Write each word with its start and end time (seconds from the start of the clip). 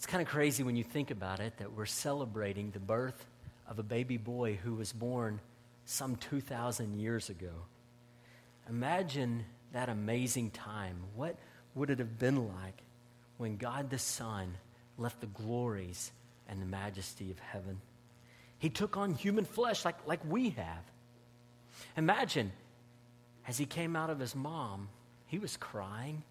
It's 0.00 0.06
kind 0.06 0.22
of 0.22 0.28
crazy 0.28 0.62
when 0.62 0.76
you 0.76 0.82
think 0.82 1.10
about 1.10 1.40
it 1.40 1.58
that 1.58 1.76
we're 1.76 1.84
celebrating 1.84 2.70
the 2.70 2.78
birth 2.78 3.26
of 3.68 3.78
a 3.78 3.82
baby 3.82 4.16
boy 4.16 4.54
who 4.54 4.76
was 4.76 4.94
born 4.94 5.40
some 5.84 6.16
2,000 6.16 6.94
years 6.98 7.28
ago. 7.28 7.52
Imagine 8.66 9.44
that 9.74 9.90
amazing 9.90 10.52
time. 10.52 10.96
What 11.16 11.36
would 11.74 11.90
it 11.90 11.98
have 11.98 12.18
been 12.18 12.48
like 12.48 12.82
when 13.36 13.58
God 13.58 13.90
the 13.90 13.98
Son 13.98 14.54
left 14.96 15.20
the 15.20 15.26
glories 15.26 16.12
and 16.48 16.62
the 16.62 16.66
majesty 16.66 17.30
of 17.30 17.38
heaven? 17.38 17.78
He 18.58 18.70
took 18.70 18.96
on 18.96 19.12
human 19.12 19.44
flesh 19.44 19.84
like, 19.84 20.06
like 20.06 20.20
we 20.26 20.48
have. 20.48 20.82
Imagine 21.98 22.52
as 23.46 23.58
he 23.58 23.66
came 23.66 23.94
out 23.96 24.08
of 24.08 24.18
his 24.18 24.34
mom, 24.34 24.88
he 25.26 25.38
was 25.38 25.58
crying, 25.58 26.22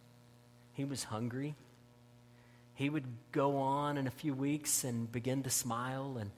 he 0.73 0.85
was 0.85 1.03
hungry. 1.03 1.53
He 2.79 2.89
would 2.89 3.03
go 3.33 3.57
on 3.57 3.97
in 3.97 4.07
a 4.07 4.09
few 4.09 4.33
weeks 4.33 4.85
and 4.85 5.11
begin 5.11 5.43
to 5.43 5.49
smile 5.49 6.15
and 6.17 6.31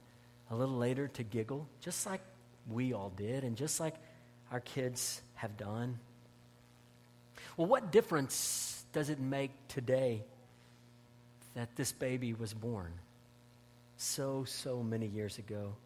a 0.50 0.56
little 0.56 0.74
later 0.74 1.06
to 1.06 1.22
giggle, 1.22 1.68
just 1.80 2.04
like 2.04 2.20
we 2.68 2.92
all 2.92 3.10
did 3.10 3.44
and 3.44 3.56
just 3.56 3.78
like 3.78 3.94
our 4.50 4.58
kids 4.58 5.22
have 5.34 5.56
done. 5.56 6.00
Well, 7.56 7.68
what 7.68 7.92
difference 7.92 8.84
does 8.92 9.08
it 9.08 9.20
make 9.20 9.52
today 9.68 10.24
that 11.54 11.76
this 11.76 11.92
baby 11.92 12.34
was 12.34 12.52
born 12.52 12.92
so, 13.96 14.42
so 14.42 14.82
many 14.82 15.06
years 15.06 15.38
ago? 15.38 15.76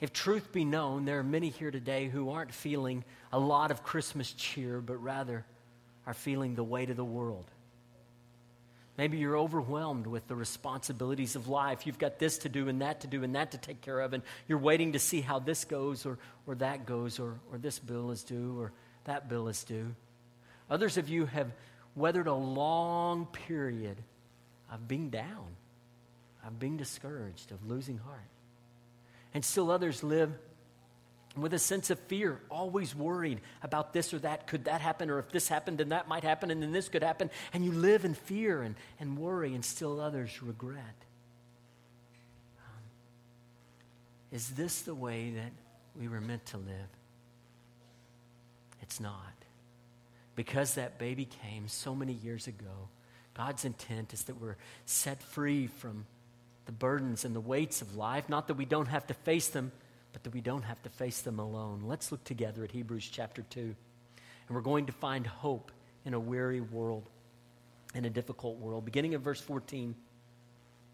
If 0.00 0.12
truth 0.12 0.52
be 0.52 0.64
known, 0.64 1.04
there 1.04 1.18
are 1.18 1.24
many 1.24 1.48
here 1.48 1.72
today 1.72 2.06
who 2.06 2.30
aren't 2.30 2.54
feeling 2.54 3.02
a 3.32 3.40
lot 3.40 3.72
of 3.72 3.82
Christmas 3.82 4.30
cheer, 4.34 4.80
but 4.80 5.02
rather 5.02 5.44
are 6.06 6.14
feeling 6.14 6.54
the 6.54 6.62
weight 6.62 6.90
of 6.90 6.96
the 6.96 7.04
world. 7.04 7.50
Maybe 8.98 9.16
you're 9.16 9.38
overwhelmed 9.38 10.06
with 10.06 10.28
the 10.28 10.34
responsibilities 10.34 11.34
of 11.34 11.48
life. 11.48 11.86
You've 11.86 11.98
got 11.98 12.18
this 12.18 12.38
to 12.38 12.48
do 12.48 12.68
and 12.68 12.82
that 12.82 13.00
to 13.00 13.06
do 13.06 13.24
and 13.24 13.34
that 13.34 13.52
to 13.52 13.58
take 13.58 13.80
care 13.80 14.00
of, 14.00 14.12
and 14.12 14.22
you're 14.48 14.58
waiting 14.58 14.92
to 14.92 14.98
see 14.98 15.22
how 15.22 15.38
this 15.38 15.64
goes 15.64 16.04
or, 16.04 16.18
or 16.46 16.54
that 16.56 16.84
goes 16.84 17.18
or, 17.18 17.40
or 17.50 17.58
this 17.58 17.78
bill 17.78 18.10
is 18.10 18.22
due 18.22 18.60
or 18.60 18.72
that 19.04 19.28
bill 19.28 19.48
is 19.48 19.64
due. 19.64 19.94
Others 20.70 20.98
of 20.98 21.08
you 21.08 21.26
have 21.26 21.50
weathered 21.94 22.26
a 22.26 22.34
long 22.34 23.26
period 23.26 23.96
of 24.70 24.86
being 24.88 25.10
down, 25.10 25.56
of 26.46 26.58
being 26.58 26.76
discouraged, 26.76 27.50
of 27.50 27.66
losing 27.66 27.98
heart. 27.98 28.20
And 29.34 29.44
still 29.44 29.70
others 29.70 30.02
live 30.02 30.32
with 31.36 31.54
a 31.54 31.58
sense 31.58 31.90
of 31.90 31.98
fear, 32.00 32.40
always 32.50 32.94
worried 32.94 33.40
about 33.62 33.92
this 33.92 34.12
or 34.12 34.18
that. 34.18 34.46
Could 34.46 34.64
that 34.64 34.80
happen? 34.80 35.10
Or 35.10 35.18
if 35.18 35.30
this 35.30 35.48
happened, 35.48 35.78
then 35.78 35.88
that 35.90 36.08
might 36.08 36.24
happen, 36.24 36.50
and 36.50 36.62
then 36.62 36.72
this 36.72 36.88
could 36.88 37.02
happen. 37.02 37.30
And 37.52 37.64
you 37.64 37.72
live 37.72 38.04
in 38.04 38.14
fear 38.14 38.62
and, 38.62 38.74
and 39.00 39.18
worry, 39.18 39.54
and 39.54 39.64
still 39.64 40.00
others 40.00 40.42
regret. 40.42 40.84
Um, 42.58 42.82
is 44.30 44.50
this 44.50 44.82
the 44.82 44.94
way 44.94 45.30
that 45.30 45.52
we 45.98 46.08
were 46.08 46.20
meant 46.20 46.44
to 46.46 46.58
live? 46.58 46.88
It's 48.82 49.00
not. 49.00 49.16
Because 50.36 50.74
that 50.74 50.98
baby 50.98 51.24
came 51.24 51.68
so 51.68 51.94
many 51.94 52.12
years 52.12 52.46
ago, 52.46 52.88
God's 53.34 53.64
intent 53.64 54.12
is 54.12 54.24
that 54.24 54.40
we're 54.40 54.56
set 54.84 55.22
free 55.22 55.66
from 55.66 56.04
the 56.66 56.72
burdens 56.72 57.24
and 57.24 57.34
the 57.34 57.40
weights 57.40 57.80
of 57.80 57.96
life. 57.96 58.28
Not 58.28 58.48
that 58.48 58.54
we 58.54 58.64
don't 58.64 58.88
have 58.88 59.06
to 59.06 59.14
face 59.14 59.48
them, 59.48 59.72
but 60.12 60.22
that 60.24 60.32
we 60.32 60.40
don't 60.40 60.62
have 60.62 60.82
to 60.82 60.88
face 60.88 61.22
them 61.22 61.38
alone. 61.38 61.82
Let's 61.84 62.12
look 62.12 62.22
together 62.24 62.64
at 62.64 62.70
Hebrews 62.70 63.08
chapter 63.10 63.42
2. 63.42 63.60
And 63.60 63.74
we're 64.50 64.60
going 64.60 64.86
to 64.86 64.92
find 64.92 65.26
hope 65.26 65.72
in 66.04 66.14
a 66.14 66.20
weary 66.20 66.60
world, 66.60 67.08
in 67.94 68.04
a 68.04 68.10
difficult 68.10 68.58
world. 68.58 68.84
Beginning 68.84 69.14
of 69.14 69.22
verse 69.22 69.40
14. 69.40 69.94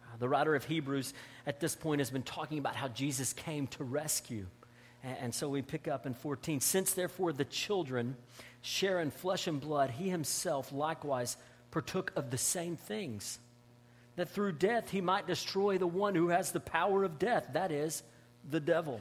Uh, 0.02 0.16
the 0.18 0.28
writer 0.28 0.54
of 0.54 0.64
Hebrews 0.64 1.14
at 1.46 1.60
this 1.60 1.74
point 1.74 2.00
has 2.00 2.10
been 2.10 2.22
talking 2.22 2.58
about 2.58 2.76
how 2.76 2.88
Jesus 2.88 3.32
came 3.32 3.66
to 3.68 3.84
rescue. 3.84 4.46
And, 5.02 5.32
so 5.32 5.48
we 5.48 5.62
pick 5.62 5.86
up 5.86 6.06
in 6.06 6.14
14. 6.14 6.60
Since 6.60 6.94
therefore 6.94 7.32
the 7.32 7.44
children 7.44 8.16
share 8.62 9.00
in 9.00 9.10
flesh 9.10 9.46
and 9.46 9.60
blood, 9.60 9.90
he 9.90 10.08
himself 10.08 10.72
likewise 10.72 11.36
partook 11.70 12.12
of 12.16 12.30
the 12.30 12.38
same 12.38 12.76
things 12.76 13.38
that 14.16 14.28
through 14.28 14.50
death 14.52 14.90
he 14.90 15.00
might 15.00 15.28
destroy 15.28 15.78
the 15.78 15.86
one 15.86 16.16
who 16.16 16.28
has 16.28 16.50
the 16.50 16.58
power 16.58 17.04
of 17.04 17.20
death, 17.20 17.46
that 17.52 17.70
is, 17.70 18.02
the 18.50 18.58
devil, 18.58 19.00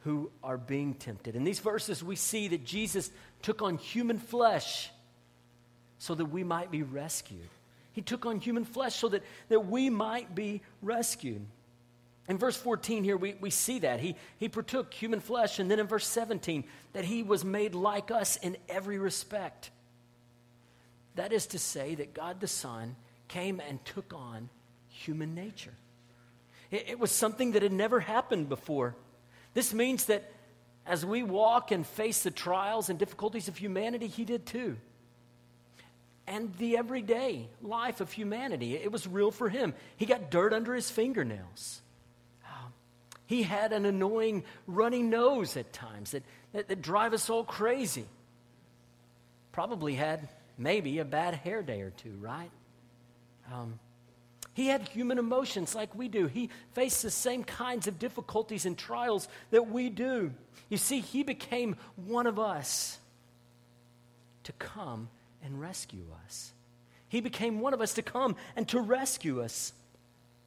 who 0.00 0.30
are 0.42 0.56
being 0.56 0.94
tempted. 0.94 1.36
In 1.36 1.44
these 1.44 1.58
verses, 1.58 2.02
we 2.02 2.16
see 2.16 2.48
that 2.48 2.64
Jesus 2.64 3.10
took 3.42 3.62
on 3.62 3.76
human 3.76 4.18
flesh 4.18 4.90
so 5.98 6.14
that 6.14 6.26
we 6.26 6.42
might 6.42 6.70
be 6.70 6.82
rescued. 6.82 7.48
He 7.92 8.00
took 8.00 8.24
on 8.24 8.40
human 8.40 8.64
flesh 8.64 8.94
so 8.96 9.08
that, 9.08 9.22
that 9.48 9.66
we 9.66 9.90
might 9.90 10.34
be 10.34 10.62
rescued. 10.80 11.44
In 12.28 12.38
verse 12.38 12.56
14 12.56 13.04
here, 13.04 13.16
we, 13.16 13.34
we 13.40 13.50
see 13.50 13.80
that. 13.80 14.00
He, 14.00 14.14
he 14.38 14.48
partook 14.48 14.94
human 14.94 15.20
flesh. 15.20 15.58
And 15.58 15.70
then 15.70 15.80
in 15.80 15.86
verse 15.86 16.06
17, 16.06 16.64
that 16.92 17.04
he 17.04 17.22
was 17.22 17.44
made 17.44 17.74
like 17.74 18.10
us 18.10 18.36
in 18.36 18.56
every 18.68 18.98
respect. 18.98 19.70
That 21.16 21.32
is 21.32 21.48
to 21.48 21.58
say, 21.58 21.96
that 21.96 22.14
God 22.14 22.40
the 22.40 22.46
Son 22.46 22.96
came 23.28 23.60
and 23.60 23.84
took 23.84 24.14
on 24.14 24.48
human 24.88 25.34
nature. 25.34 25.74
It, 26.70 26.90
it 26.90 26.98
was 26.98 27.10
something 27.10 27.52
that 27.52 27.62
had 27.62 27.72
never 27.72 28.00
happened 28.00 28.48
before. 28.48 28.94
This 29.54 29.74
means 29.74 30.06
that 30.06 30.30
as 30.86 31.04
we 31.04 31.22
walk 31.22 31.70
and 31.70 31.86
face 31.86 32.22
the 32.22 32.30
trials 32.30 32.88
and 32.88 32.98
difficulties 32.98 33.48
of 33.48 33.56
humanity, 33.56 34.06
He 34.06 34.24
did 34.24 34.46
too. 34.46 34.76
And 36.26 36.54
the 36.58 36.76
everyday 36.76 37.48
life 37.62 38.00
of 38.00 38.12
humanity, 38.12 38.76
it 38.76 38.92
was 38.92 39.06
real 39.06 39.30
for 39.30 39.48
Him. 39.48 39.74
He 39.96 40.06
got 40.06 40.30
dirt 40.30 40.52
under 40.52 40.74
His 40.74 40.90
fingernails. 40.90 41.82
Um, 42.44 42.72
he 43.26 43.42
had 43.42 43.72
an 43.72 43.84
annoying 43.84 44.44
runny 44.66 45.02
nose 45.02 45.56
at 45.56 45.72
times 45.72 46.12
that, 46.12 46.22
that, 46.52 46.68
that 46.68 46.82
drive 46.82 47.14
us 47.14 47.28
all 47.28 47.44
crazy. 47.44 48.06
Probably 49.52 49.94
had 49.94 50.28
maybe 50.56 50.98
a 51.00 51.04
bad 51.04 51.34
hair 51.34 51.62
day 51.62 51.80
or 51.82 51.90
two, 51.90 52.16
right? 52.20 52.50
Um, 53.52 53.78
he 54.54 54.66
had 54.66 54.88
human 54.88 55.18
emotions 55.18 55.74
like 55.74 55.94
we 55.94 56.08
do. 56.08 56.26
He 56.26 56.50
faced 56.74 57.02
the 57.02 57.10
same 57.10 57.44
kinds 57.44 57.86
of 57.86 57.98
difficulties 57.98 58.66
and 58.66 58.76
trials 58.76 59.28
that 59.50 59.68
we 59.68 59.88
do. 59.88 60.32
You 60.68 60.76
see, 60.76 61.00
he 61.00 61.22
became 61.22 61.76
one 61.96 62.26
of 62.26 62.38
us 62.38 62.98
to 64.44 64.52
come 64.52 65.08
and 65.44 65.60
rescue 65.60 66.04
us. 66.26 66.52
He 67.08 67.20
became 67.20 67.60
one 67.60 67.74
of 67.74 67.80
us 67.80 67.94
to 67.94 68.02
come 68.02 68.36
and 68.56 68.66
to 68.68 68.80
rescue 68.80 69.42
us. 69.42 69.72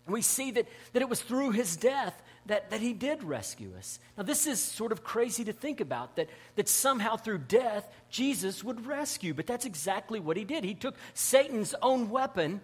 We 0.05 0.21
see 0.21 0.51
that, 0.51 0.67
that 0.91 1.01
it 1.01 1.09
was 1.09 1.21
through 1.21 1.51
his 1.51 1.77
death 1.77 2.21
that, 2.47 2.71
that 2.71 2.81
he 2.81 2.91
did 2.91 3.23
rescue 3.23 3.71
us. 3.77 3.99
Now, 4.17 4.23
this 4.23 4.47
is 4.47 4.59
sort 4.59 4.91
of 4.91 5.03
crazy 5.03 5.45
to 5.45 5.53
think 5.53 5.79
about 5.79 6.17
that, 6.17 6.29
that 6.55 6.67
somehow 6.67 7.15
through 7.15 7.37
death, 7.39 7.87
Jesus 8.09 8.63
would 8.63 8.85
rescue, 8.85 9.33
but 9.33 9.47
that's 9.47 9.65
exactly 9.65 10.19
what 10.19 10.35
he 10.35 10.43
did. 10.43 10.65
He 10.65 10.73
took 10.73 10.95
Satan's 11.13 11.73
own 11.81 12.09
weapon 12.09 12.59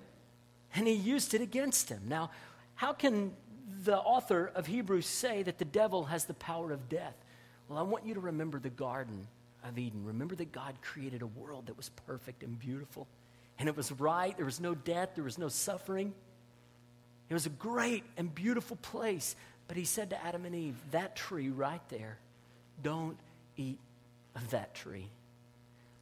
and 0.75 0.88
he 0.88 0.94
used 0.94 1.34
it 1.34 1.41
against 1.41 1.90
him. 1.90 2.02
Now, 2.07 2.31
how 2.75 2.94
can 2.94 3.34
the 3.84 3.97
author 3.97 4.51
of 4.56 4.68
Hebrews 4.68 5.06
say 5.06 5.44
that 5.44 5.57
the 5.57 5.66
devil 5.66 6.06
has 6.06 6.25
the 6.25 6.33
power 6.33 6.71
of 6.71 6.89
death? 6.89 7.16
Well, 7.68 7.77
I 7.77 7.83
want 7.83 8.06
you 8.06 8.13
to 8.16 8.19
remember 8.19 8.60
the 8.60 8.69
Garden 8.69 9.27
of 9.63 9.77
Eden. 9.77 10.06
Remember 10.06 10.36
that 10.36 10.51
God 10.51 10.75
created 10.81 11.21
a 11.21 11.27
world 11.27 11.68
that 11.68 11.77
was 11.77 11.89
perfect 12.07 12.44
and 12.44 12.57
beautiful, 12.57 13.07
and 13.57 13.68
it 13.68 13.75
was 13.75 13.92
right. 13.92 14.36
There 14.36 14.45
was 14.45 14.60
no 14.60 14.75
death, 14.75 15.10
there 15.16 15.24
was 15.24 15.38
no 15.38 15.50
suffering. 15.50 16.13
It 17.30 17.33
was 17.33 17.45
a 17.45 17.51
great 17.51 18.04
and 18.18 18.33
beautiful 18.33 18.77
place. 18.77 19.36
But 19.68 19.77
he 19.77 19.86
said 19.86 20.10
to 20.10 20.25
Adam 20.25 20.45
and 20.45 20.56
Eve, 20.56 20.75
That 20.92 21.15
tree 21.15 21.50
right 21.50 21.81
there, 21.89 22.18
don't 22.81 23.18
eat 23.56 23.77
of 24.36 24.50
that 24.50 24.74
tree. 24.74 25.10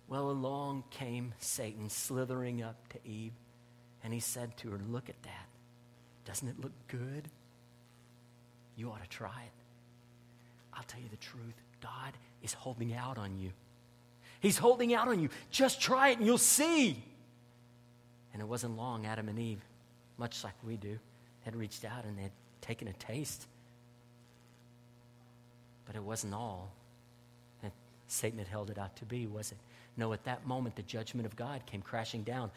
Well, 0.08 0.30
along 0.30 0.86
came 0.90 1.34
Satan 1.40 1.90
slithering 1.90 2.64
up 2.64 2.76
to 2.90 3.00
Eve 3.06 3.34
and 4.08 4.14
he 4.14 4.22
said 4.22 4.56
to 4.60 4.70
her, 4.70 4.80
Look 4.90 5.10
at 5.10 5.22
that. 5.24 5.48
Doesn't 6.24 6.48
it 6.48 6.58
look 6.62 6.72
good? 6.88 7.28
You 8.78 8.90
ought 8.90 9.04
to 9.04 9.10
try 9.10 9.28
it. 9.28 9.52
I'll 10.74 10.84
tell 10.84 11.02
you 11.02 11.10
the 11.10 11.18
truth 11.18 11.56
God 11.82 12.14
is 12.42 12.54
holding 12.54 12.94
out 12.94 13.18
on 13.18 13.38
you. 13.38 13.52
He's 14.40 14.58
holding 14.58 14.94
out 14.94 15.10
on 15.10 15.20
you. 15.20 15.28
Just 15.52 15.82
try 15.82 16.12
it 16.12 16.20
and 16.20 16.26
you'll 16.26 16.38
see. 16.38 17.04
And 18.32 18.42
it 18.42 18.46
wasn't 18.46 18.78
long, 18.78 19.06
Adam 19.06 19.28
and 19.28 19.38
Eve, 19.38 19.60
much 20.18 20.42
like 20.42 20.54
we 20.66 20.78
do, 20.78 20.98
had 21.42 21.54
reached 21.54 21.84
out 21.84 22.06
and 22.06 22.18
they 22.18 22.22
had 22.24 22.32
taken 22.62 22.88
a 22.88 22.94
taste 22.94 23.46
But 25.86 25.98
it 25.98 26.02
wasn't 26.02 26.34
all 26.34 26.72
that 27.62 27.74
Satan 28.08 28.40
had 28.40 28.48
held 28.48 28.70
it 28.70 28.78
out 28.78 28.96
to 28.96 29.06
be, 29.06 29.28
was 29.28 29.52
it? 29.52 29.58
No, 29.98 30.14
at 30.14 30.24
that 30.24 30.48
moment, 30.48 30.78
the 30.78 30.84
judgment 30.84 31.26
of 31.26 31.36
God 31.36 31.66
came 31.66 31.82
crashing 31.82 32.24
down. 32.24 32.52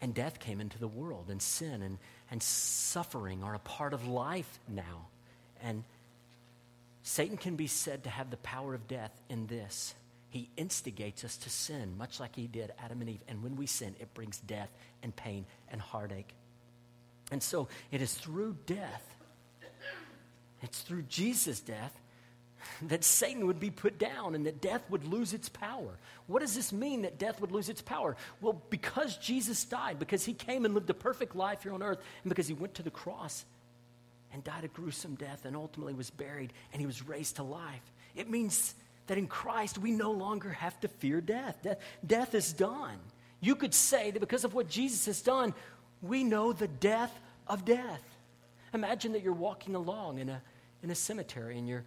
And 0.00 0.14
death 0.14 0.38
came 0.38 0.60
into 0.60 0.78
the 0.78 0.88
world, 0.88 1.26
and 1.30 1.40
sin 1.40 1.82
and, 1.82 1.98
and 2.30 2.42
suffering 2.42 3.42
are 3.42 3.54
a 3.54 3.58
part 3.60 3.94
of 3.94 4.06
life 4.06 4.58
now. 4.68 5.06
And 5.62 5.84
Satan 7.02 7.36
can 7.36 7.56
be 7.56 7.66
said 7.66 8.04
to 8.04 8.10
have 8.10 8.30
the 8.30 8.36
power 8.38 8.74
of 8.74 8.88
death 8.88 9.12
in 9.28 9.46
this. 9.46 9.94
He 10.28 10.50
instigates 10.56 11.24
us 11.24 11.36
to 11.38 11.50
sin, 11.50 11.96
much 11.96 12.20
like 12.20 12.36
he 12.36 12.46
did 12.46 12.72
Adam 12.84 13.00
and 13.00 13.08
Eve. 13.08 13.20
And 13.28 13.42
when 13.42 13.56
we 13.56 13.66
sin, 13.66 13.94
it 14.00 14.12
brings 14.12 14.38
death 14.38 14.68
and 15.02 15.14
pain 15.14 15.46
and 15.70 15.80
heartache. 15.80 16.34
And 17.30 17.42
so 17.42 17.68
it 17.90 18.02
is 18.02 18.12
through 18.12 18.56
death, 18.66 19.02
it's 20.62 20.82
through 20.82 21.02
Jesus' 21.02 21.60
death, 21.60 21.98
that 22.82 23.04
Satan 23.04 23.46
would 23.46 23.60
be 23.60 23.70
put 23.70 23.98
down 23.98 24.34
and 24.34 24.46
that 24.46 24.60
death 24.60 24.82
would 24.90 25.04
lose 25.04 25.32
its 25.32 25.48
power. 25.48 25.98
What 26.26 26.40
does 26.40 26.54
this 26.54 26.72
mean 26.72 27.02
that 27.02 27.18
death 27.18 27.40
would 27.40 27.52
lose 27.52 27.68
its 27.68 27.82
power? 27.82 28.16
Well, 28.40 28.60
because 28.70 29.16
Jesus 29.16 29.64
died, 29.64 29.98
because 29.98 30.24
he 30.24 30.32
came 30.32 30.64
and 30.64 30.74
lived 30.74 30.90
a 30.90 30.94
perfect 30.94 31.36
life 31.36 31.62
here 31.62 31.72
on 31.72 31.82
earth, 31.82 31.98
and 32.22 32.28
because 32.28 32.48
he 32.48 32.54
went 32.54 32.74
to 32.74 32.82
the 32.82 32.90
cross 32.90 33.44
and 34.32 34.44
died 34.44 34.64
a 34.64 34.68
gruesome 34.68 35.14
death 35.14 35.44
and 35.44 35.56
ultimately 35.56 35.94
was 35.94 36.10
buried 36.10 36.52
and 36.72 36.80
he 36.80 36.86
was 36.86 37.06
raised 37.06 37.36
to 37.36 37.42
life. 37.42 37.92
It 38.14 38.30
means 38.30 38.74
that 39.06 39.18
in 39.18 39.26
Christ 39.26 39.78
we 39.78 39.92
no 39.92 40.10
longer 40.10 40.50
have 40.50 40.78
to 40.80 40.88
fear 40.88 41.20
death. 41.20 41.58
Death, 41.62 41.78
death 42.06 42.34
is 42.34 42.52
done. 42.52 42.98
You 43.40 43.54
could 43.54 43.74
say 43.74 44.10
that 44.10 44.20
because 44.20 44.44
of 44.44 44.54
what 44.54 44.68
Jesus 44.68 45.06
has 45.06 45.22
done, 45.22 45.54
we 46.02 46.24
know 46.24 46.52
the 46.52 46.68
death 46.68 47.18
of 47.46 47.64
death. 47.64 48.02
Imagine 48.74 49.12
that 49.12 49.22
you're 49.22 49.32
walking 49.32 49.74
along 49.74 50.18
in 50.18 50.28
a, 50.28 50.42
in 50.82 50.90
a 50.90 50.94
cemetery 50.94 51.58
and 51.58 51.68
you're 51.68 51.84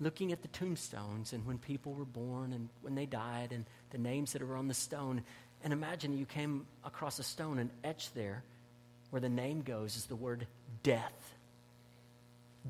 looking 0.00 0.32
at 0.32 0.42
the 0.42 0.48
tombstones 0.48 1.32
and 1.32 1.46
when 1.46 1.58
people 1.58 1.92
were 1.92 2.04
born 2.04 2.52
and 2.52 2.68
when 2.82 2.94
they 2.94 3.06
died 3.06 3.52
and 3.52 3.64
the 3.90 3.98
names 3.98 4.32
that 4.32 4.42
are 4.42 4.56
on 4.56 4.68
the 4.68 4.74
stone. 4.74 5.22
And 5.62 5.72
imagine 5.72 6.16
you 6.16 6.26
came 6.26 6.66
across 6.84 7.18
a 7.18 7.22
stone 7.22 7.58
and 7.58 7.70
etched 7.82 8.14
there 8.14 8.42
where 9.10 9.20
the 9.20 9.28
name 9.28 9.62
goes 9.62 9.96
is 9.96 10.06
the 10.06 10.16
word 10.16 10.46
death. 10.82 11.34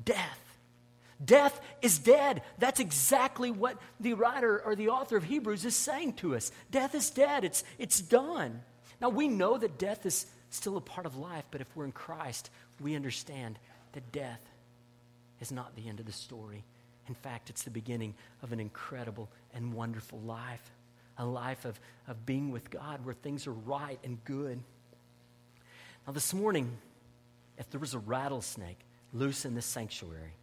Death. 0.03 0.39
Death 1.23 1.59
is 1.81 1.97
dead. 1.97 2.41
That's 2.59 2.79
exactly 2.79 3.49
what 3.49 3.77
the 3.99 4.13
writer 4.13 4.61
or 4.63 4.75
the 4.75 4.89
author 4.89 5.17
of 5.17 5.23
Hebrews 5.23 5.65
is 5.65 5.75
saying 5.75 6.13
to 6.13 6.35
us. 6.35 6.51
Death 6.71 6.93
is 6.93 7.09
dead. 7.09 7.43
It's, 7.43 7.63
it's 7.79 8.01
done. 8.01 8.61
Now, 9.01 9.09
we 9.09 9.27
know 9.27 9.57
that 9.57 9.77
death 9.77 10.05
is 10.05 10.25
still 10.49 10.77
a 10.77 10.81
part 10.81 11.05
of 11.05 11.17
life, 11.17 11.45
but 11.51 11.61
if 11.61 11.67
we're 11.75 11.85
in 11.85 11.91
Christ, 11.91 12.49
we 12.81 12.95
understand 12.95 13.57
that 13.93 14.11
death 14.11 14.41
is 15.39 15.51
not 15.51 15.75
the 15.75 15.87
end 15.87 15.99
of 15.99 16.05
the 16.05 16.11
story. 16.11 16.63
In 17.07 17.15
fact, 17.15 17.49
it's 17.49 17.63
the 17.63 17.69
beginning 17.69 18.15
of 18.41 18.51
an 18.51 18.59
incredible 18.59 19.29
and 19.53 19.73
wonderful 19.73 20.19
life, 20.19 20.71
a 21.17 21.25
life 21.25 21.65
of, 21.65 21.79
of 22.07 22.25
being 22.25 22.51
with 22.51 22.69
God 22.69 23.05
where 23.05 23.13
things 23.13 23.47
are 23.47 23.53
right 23.53 23.99
and 24.03 24.23
good. 24.25 24.59
Now, 26.07 26.13
this 26.13 26.33
morning, 26.33 26.77
if 27.57 27.69
there 27.69 27.79
was 27.79 27.93
a 27.93 27.99
rattlesnake 27.99 28.79
loose 29.13 29.45
in 29.45 29.55
this 29.55 29.65
sanctuary, 29.65 30.33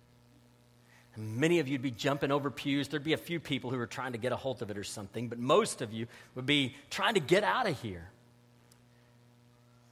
many 1.16 1.58
of 1.58 1.68
you 1.68 1.74
would 1.74 1.82
be 1.82 1.90
jumping 1.90 2.30
over 2.30 2.50
pews. 2.50 2.88
There'd 2.88 3.04
be 3.04 3.12
a 3.12 3.18
few 3.18 3.38
people 3.38 3.70
who 3.70 3.76
were 3.76 3.86
trying 3.86 4.12
to 4.12 4.18
get 4.18 4.32
a 4.32 4.36
hold 4.36 4.62
of 4.62 4.70
it 4.70 4.78
or 4.78 4.84
something, 4.84 5.28
but 5.28 5.38
most 5.38 5.82
of 5.82 5.92
you 5.92 6.06
would 6.34 6.46
be 6.46 6.74
trying 6.90 7.14
to 7.14 7.20
get 7.20 7.44
out 7.44 7.68
of 7.68 7.80
here. 7.80 8.08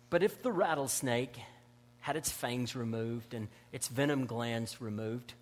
But 0.09 0.23
if 0.23 0.43
the 0.43 0.51
rattlesnake 0.51 1.37
had 2.01 2.17
its 2.17 2.31
fangs 2.31 2.75
removed 2.75 3.35
and 3.35 3.49
its 3.73 3.89
venom 3.89 4.27
glands 4.27 4.81
removed, 4.81 5.35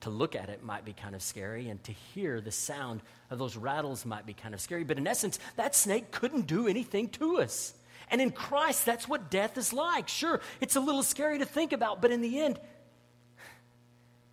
to 0.00 0.10
look 0.10 0.36
at 0.36 0.48
it 0.48 0.62
might 0.62 0.84
be 0.84 0.92
kind 0.92 1.14
of 1.14 1.22
scary, 1.22 1.68
and 1.68 1.82
to 1.84 1.92
hear 1.92 2.40
the 2.40 2.52
sound 2.52 3.02
of 3.30 3.38
those 3.38 3.56
rattles 3.56 4.06
might 4.06 4.26
be 4.26 4.34
kind 4.34 4.54
of 4.54 4.60
scary. 4.60 4.84
But 4.84 4.98
in 4.98 5.06
essence, 5.06 5.38
that 5.56 5.74
snake 5.74 6.10
couldn't 6.10 6.46
do 6.46 6.68
anything 6.68 7.08
to 7.10 7.40
us. 7.40 7.74
And 8.10 8.20
in 8.20 8.30
Christ, 8.30 8.86
that's 8.86 9.08
what 9.08 9.30
death 9.30 9.58
is 9.58 9.72
like. 9.72 10.08
Sure, 10.08 10.40
it's 10.60 10.76
a 10.76 10.80
little 10.80 11.02
scary 11.02 11.38
to 11.38 11.44
think 11.44 11.72
about, 11.72 12.00
but 12.00 12.10
in 12.10 12.20
the 12.20 12.40
end, 12.40 12.58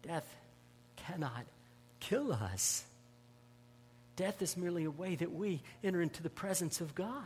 death 0.02 0.36
cannot 0.96 1.46
kill 2.00 2.32
us. 2.32 2.84
Death 4.16 4.42
is 4.42 4.56
merely 4.56 4.86
a 4.86 4.92
way 4.92 5.16
that 5.16 5.34
we 5.34 5.62
enter 5.84 6.02
into 6.02 6.24
the 6.24 6.30
presence 6.30 6.80
of 6.80 6.96
God. 6.96 7.24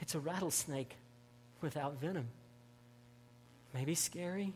It's 0.00 0.14
a 0.14 0.20
rattlesnake 0.20 0.96
without 1.60 2.00
venom. 2.00 2.28
Maybe 3.72 3.94
scary, 3.94 4.52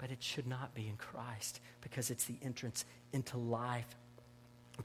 but 0.00 0.10
it 0.10 0.22
should 0.22 0.46
not 0.46 0.74
be 0.74 0.88
in 0.88 0.96
Christ 0.96 1.60
because 1.82 2.10
it's 2.10 2.24
the 2.24 2.36
entrance 2.42 2.86
into 3.12 3.36
life. 3.36 3.86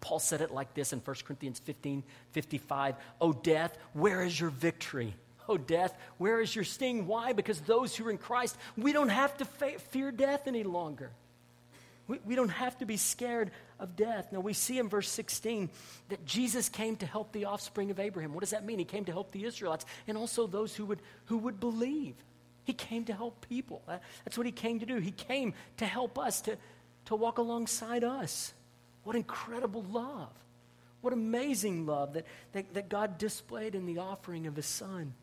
Paul 0.01 0.19
said 0.19 0.41
it 0.41 0.51
like 0.51 0.73
this 0.73 0.91
in 0.91 0.99
1 0.99 1.15
Corinthians 1.25 1.59
15 1.59 2.03
55. 2.33 2.95
Oh, 3.21 3.31
death, 3.31 3.77
where 3.93 4.21
is 4.23 4.37
your 4.37 4.49
victory? 4.49 5.15
Oh, 5.47 5.57
death, 5.57 5.97
where 6.17 6.41
is 6.41 6.53
your 6.53 6.65
sting? 6.65 7.07
Why? 7.07 7.31
Because 7.31 7.61
those 7.61 7.95
who 7.95 8.05
are 8.07 8.11
in 8.11 8.17
Christ, 8.17 8.57
we 8.75 8.91
don't 8.91 9.09
have 9.09 9.37
to 9.37 9.45
fear 9.45 10.11
death 10.11 10.47
any 10.47 10.63
longer. 10.63 11.11
We, 12.07 12.19
we 12.25 12.35
don't 12.35 12.49
have 12.49 12.77
to 12.79 12.85
be 12.85 12.97
scared 12.97 13.51
of 13.79 13.95
death. 13.95 14.33
Now, 14.33 14.41
we 14.41 14.53
see 14.53 14.79
in 14.79 14.89
verse 14.89 15.09
16 15.09 15.69
that 16.09 16.25
Jesus 16.25 16.67
came 16.67 16.97
to 16.97 17.05
help 17.05 17.31
the 17.31 17.45
offspring 17.45 17.89
of 17.89 17.99
Abraham. 17.99 18.33
What 18.33 18.41
does 18.41 18.49
that 18.49 18.65
mean? 18.65 18.79
He 18.79 18.85
came 18.85 19.05
to 19.05 19.11
help 19.13 19.31
the 19.31 19.45
Israelites 19.45 19.85
and 20.07 20.17
also 20.17 20.45
those 20.45 20.75
who 20.75 20.85
would, 20.85 20.99
who 21.25 21.37
would 21.37 21.59
believe. 21.59 22.15
He 22.65 22.73
came 22.73 23.05
to 23.05 23.13
help 23.13 23.47
people. 23.47 23.83
That's 23.87 24.37
what 24.37 24.45
he 24.45 24.51
came 24.51 24.79
to 24.79 24.85
do. 24.85 24.97
He 24.97 25.11
came 25.11 25.53
to 25.77 25.85
help 25.85 26.19
us, 26.19 26.41
to, 26.41 26.57
to 27.05 27.15
walk 27.15 27.37
alongside 27.37 28.03
us. 28.03 28.53
What 29.03 29.15
incredible 29.15 29.83
love. 29.83 30.31
What 31.01 31.13
amazing 31.13 31.85
love 31.85 32.13
that, 32.13 32.25
that, 32.53 32.73
that 32.73 32.89
God 32.89 33.19
displayed 33.19 33.75
in 33.75 33.85
the 33.85 33.99
offering 33.99 34.47
of 34.47 34.55
his 34.55 34.65
son. 34.65 35.13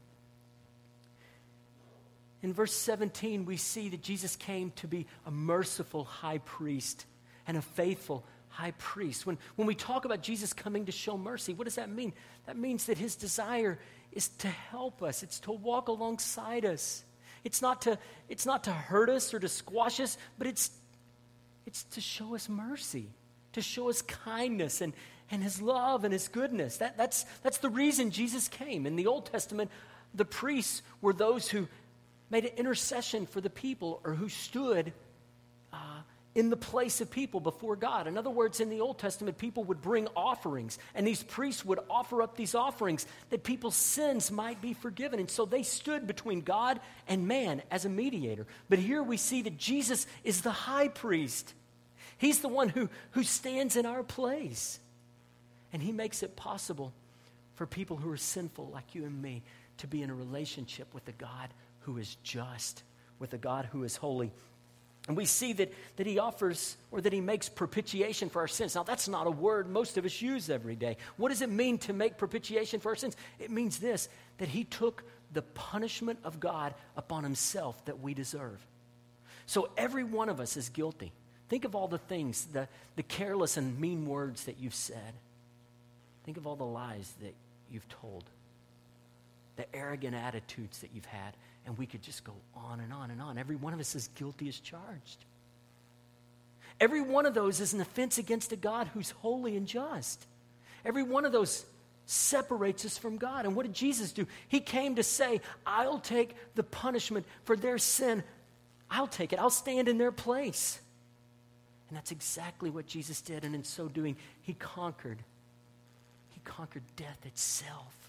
In 2.42 2.52
verse 2.52 2.72
17, 2.72 3.44
we 3.44 3.56
see 3.56 3.88
that 3.88 4.02
Jesus 4.02 4.36
came 4.36 4.70
to 4.76 4.86
be 4.86 5.06
a 5.26 5.30
merciful 5.30 6.04
high 6.04 6.38
priest 6.38 7.06
and 7.48 7.56
a 7.56 7.62
faithful 7.62 8.24
high 8.48 8.72
priest. 8.78 9.26
When, 9.26 9.38
when 9.56 9.66
we 9.66 9.74
talk 9.74 10.04
about 10.04 10.22
Jesus 10.22 10.52
coming 10.52 10.86
to 10.86 10.92
show 10.92 11.18
mercy, 11.18 11.54
what 11.54 11.64
does 11.64 11.74
that 11.74 11.90
mean? 11.90 12.12
That 12.46 12.56
means 12.56 12.86
that 12.86 12.98
his 12.98 13.16
desire 13.16 13.78
is 14.12 14.28
to 14.28 14.48
help 14.48 15.02
us, 15.02 15.24
it's 15.24 15.40
to 15.40 15.52
walk 15.52 15.88
alongside 15.88 16.64
us. 16.64 17.04
It's 17.44 17.60
not 17.60 17.82
to, 17.82 17.98
it's 18.28 18.46
not 18.46 18.64
to 18.64 18.70
hurt 18.72 19.08
us 19.08 19.34
or 19.34 19.40
to 19.40 19.48
squash 19.48 20.00
us, 20.00 20.16
but 20.38 20.46
it's, 20.46 20.70
it's 21.66 21.84
to 21.84 22.00
show 22.00 22.34
us 22.34 22.48
mercy, 22.48 23.08
to 23.52 23.62
show 23.62 23.88
us 23.88 24.02
kindness 24.02 24.80
and, 24.80 24.92
and 25.30 25.42
his 25.42 25.60
love 25.60 26.04
and 26.04 26.12
his 26.12 26.28
goodness. 26.28 26.78
That, 26.78 26.96
that's, 26.96 27.24
that's 27.42 27.58
the 27.58 27.70
reason 27.70 28.10
Jesus 28.10 28.48
came. 28.48 28.86
In 28.86 28.96
the 28.96 29.06
Old 29.06 29.26
Testament, 29.26 29.70
the 30.14 30.24
priests 30.24 30.82
were 31.00 31.12
those 31.12 31.48
who 31.48 31.68
made 32.30 32.44
an 32.44 32.52
intercession 32.56 33.26
for 33.26 33.40
the 33.40 33.50
people 33.50 34.00
or 34.04 34.14
who 34.14 34.28
stood 34.28 34.92
uh, 35.72 35.76
in 36.34 36.48
the 36.48 36.56
place 36.56 37.00
of 37.00 37.10
people 37.10 37.40
before 37.40 37.76
God. 37.76 38.06
In 38.06 38.16
other 38.16 38.30
words, 38.30 38.60
in 38.60 38.70
the 38.70 38.80
Old 38.80 38.98
Testament, 38.98 39.36
people 39.36 39.64
would 39.64 39.82
bring 39.82 40.08
offerings, 40.16 40.78
and 40.94 41.06
these 41.06 41.22
priests 41.22 41.64
would 41.64 41.80
offer 41.90 42.22
up 42.22 42.36
these 42.36 42.54
offerings 42.54 43.06
that 43.30 43.44
people's 43.44 43.76
sins 43.76 44.30
might 44.30 44.62
be 44.62 44.72
forgiven. 44.72 45.20
And 45.20 45.30
so 45.30 45.44
they 45.44 45.62
stood 45.62 46.06
between 46.06 46.40
God 46.40 46.80
and 47.06 47.28
man 47.28 47.62
as 47.70 47.84
a 47.84 47.90
mediator. 47.90 48.46
But 48.68 48.78
here 48.78 49.02
we 49.02 49.18
see 49.18 49.42
that 49.42 49.58
Jesus 49.58 50.06
is 50.24 50.40
the 50.40 50.50
high 50.50 50.88
priest, 50.88 51.52
he's 52.16 52.40
the 52.40 52.48
one 52.48 52.70
who, 52.70 52.88
who 53.12 53.22
stands 53.22 53.76
in 53.76 53.86
our 53.86 54.02
place. 54.02 54.78
And 55.74 55.82
he 55.82 55.92
makes 55.92 56.22
it 56.22 56.36
possible 56.36 56.92
for 57.54 57.66
people 57.66 57.96
who 57.96 58.10
are 58.10 58.16
sinful, 58.18 58.68
like 58.72 58.94
you 58.94 59.04
and 59.04 59.22
me, 59.22 59.42
to 59.78 59.86
be 59.86 60.02
in 60.02 60.10
a 60.10 60.14
relationship 60.14 60.92
with 60.92 61.06
a 61.08 61.12
God 61.12 61.48
who 61.80 61.96
is 61.98 62.16
just, 62.22 62.82
with 63.18 63.32
a 63.32 63.38
God 63.38 63.68
who 63.72 63.84
is 63.84 63.96
holy. 63.96 64.32
And 65.08 65.16
we 65.16 65.24
see 65.24 65.52
that, 65.54 65.72
that 65.96 66.06
he 66.06 66.18
offers 66.18 66.76
or 66.92 67.00
that 67.00 67.12
he 67.12 67.20
makes 67.20 67.48
propitiation 67.48 68.28
for 68.28 68.40
our 68.40 68.48
sins. 68.48 68.74
Now, 68.76 68.84
that's 68.84 69.08
not 69.08 69.26
a 69.26 69.30
word 69.30 69.68
most 69.68 69.98
of 69.98 70.04
us 70.04 70.22
use 70.22 70.48
every 70.48 70.76
day. 70.76 70.96
What 71.16 71.30
does 71.30 71.42
it 71.42 71.50
mean 71.50 71.78
to 71.78 71.92
make 71.92 72.16
propitiation 72.16 72.78
for 72.78 72.90
our 72.90 72.96
sins? 72.96 73.16
It 73.40 73.50
means 73.50 73.78
this 73.78 74.08
that 74.38 74.48
he 74.48 74.64
took 74.64 75.02
the 75.32 75.42
punishment 75.42 76.20
of 76.24 76.38
God 76.38 76.74
upon 76.96 77.24
himself 77.24 77.84
that 77.86 78.00
we 78.00 78.14
deserve. 78.14 78.64
So 79.46 79.70
every 79.76 80.04
one 80.04 80.28
of 80.28 80.40
us 80.40 80.56
is 80.56 80.68
guilty. 80.68 81.12
Think 81.48 81.64
of 81.64 81.74
all 81.74 81.88
the 81.88 81.98
things, 81.98 82.46
the, 82.52 82.68
the 82.96 83.02
careless 83.02 83.56
and 83.56 83.78
mean 83.78 84.06
words 84.06 84.44
that 84.44 84.58
you've 84.58 84.74
said. 84.74 85.14
Think 86.24 86.36
of 86.36 86.46
all 86.46 86.56
the 86.56 86.64
lies 86.64 87.12
that 87.20 87.34
you've 87.70 87.88
told, 87.88 88.24
the 89.56 89.66
arrogant 89.74 90.14
attitudes 90.14 90.78
that 90.78 90.90
you've 90.94 91.04
had. 91.06 91.34
And 91.66 91.78
we 91.78 91.86
could 91.86 92.02
just 92.02 92.24
go 92.24 92.32
on 92.54 92.80
and 92.80 92.92
on 92.92 93.10
and 93.10 93.20
on. 93.20 93.38
Every 93.38 93.56
one 93.56 93.72
of 93.72 93.80
us 93.80 93.94
is 93.94 94.08
guilty 94.16 94.48
as 94.48 94.58
charged. 94.58 95.24
Every 96.80 97.00
one 97.00 97.26
of 97.26 97.34
those 97.34 97.60
is 97.60 97.72
an 97.74 97.80
offense 97.80 98.18
against 98.18 98.52
a 98.52 98.56
God 98.56 98.88
who's 98.92 99.10
holy 99.10 99.56
and 99.56 99.66
just. 99.66 100.26
Every 100.84 101.04
one 101.04 101.24
of 101.24 101.32
those 101.32 101.64
separates 102.06 102.84
us 102.84 102.98
from 102.98 103.16
God. 103.16 103.44
And 103.44 103.54
what 103.54 103.64
did 103.64 103.74
Jesus 103.74 104.12
do? 104.12 104.26
He 104.48 104.60
came 104.60 104.96
to 104.96 105.02
say, 105.02 105.40
I'll 105.64 106.00
take 106.00 106.34
the 106.54 106.64
punishment 106.64 107.26
for 107.44 107.56
their 107.56 107.78
sin. 107.78 108.24
I'll 108.90 109.06
take 109.06 109.32
it. 109.32 109.38
I'll 109.38 109.50
stand 109.50 109.88
in 109.88 109.98
their 109.98 110.12
place. 110.12 110.80
And 111.88 111.96
that's 111.96 112.10
exactly 112.10 112.70
what 112.70 112.86
Jesus 112.86 113.20
did. 113.20 113.44
And 113.44 113.54
in 113.54 113.64
so 113.64 113.86
doing, 113.86 114.16
he 114.42 114.54
conquered. 114.54 115.18
He 116.30 116.40
conquered 116.44 116.82
death 116.96 117.24
itself. 117.26 118.01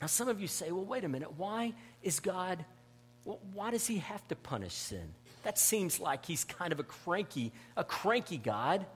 Now, 0.00 0.06
some 0.06 0.28
of 0.28 0.40
you 0.40 0.46
say, 0.46 0.72
well, 0.72 0.84
wait 0.84 1.04
a 1.04 1.08
minute. 1.08 1.32
Why 1.36 1.74
is 2.02 2.20
God, 2.20 2.64
well, 3.24 3.38
why 3.52 3.70
does 3.70 3.86
he 3.86 3.98
have 3.98 4.26
to 4.28 4.36
punish 4.36 4.72
sin? 4.72 5.12
That 5.42 5.58
seems 5.58 6.00
like 6.00 6.24
he's 6.24 6.44
kind 6.44 6.72
of 6.72 6.80
a 6.80 6.82
cranky, 6.82 7.52
a 7.76 7.84
cranky 7.84 8.38
God. 8.38 8.86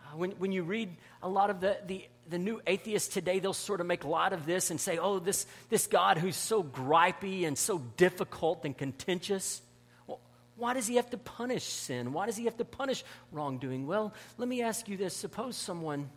Uh, 0.00 0.16
when, 0.16 0.30
when 0.32 0.52
you 0.52 0.62
read 0.62 0.88
a 1.22 1.28
lot 1.28 1.50
of 1.50 1.60
the, 1.60 1.76
the, 1.86 2.06
the 2.30 2.38
new 2.38 2.62
atheists 2.66 3.12
today, 3.12 3.40
they'll 3.40 3.52
sort 3.52 3.80
of 3.80 3.86
make 3.86 4.04
a 4.04 4.08
lot 4.08 4.32
of 4.32 4.46
this 4.46 4.70
and 4.70 4.80
say, 4.80 4.96
oh, 4.96 5.18
this, 5.18 5.46
this 5.68 5.86
God 5.86 6.16
who's 6.16 6.36
so 6.36 6.62
gripey 6.62 7.46
and 7.46 7.56
so 7.58 7.78
difficult 7.98 8.64
and 8.64 8.76
contentious. 8.76 9.60
Well, 10.06 10.20
why 10.56 10.72
does 10.74 10.86
he 10.86 10.96
have 10.96 11.10
to 11.10 11.18
punish 11.18 11.64
sin? 11.64 12.14
Why 12.14 12.24
does 12.24 12.36
he 12.36 12.46
have 12.46 12.56
to 12.56 12.64
punish 12.64 13.04
wrongdoing? 13.32 13.86
Well, 13.86 14.14
let 14.38 14.48
me 14.48 14.62
ask 14.62 14.88
you 14.88 14.96
this. 14.96 15.14
Suppose 15.14 15.56
someone 15.56 16.08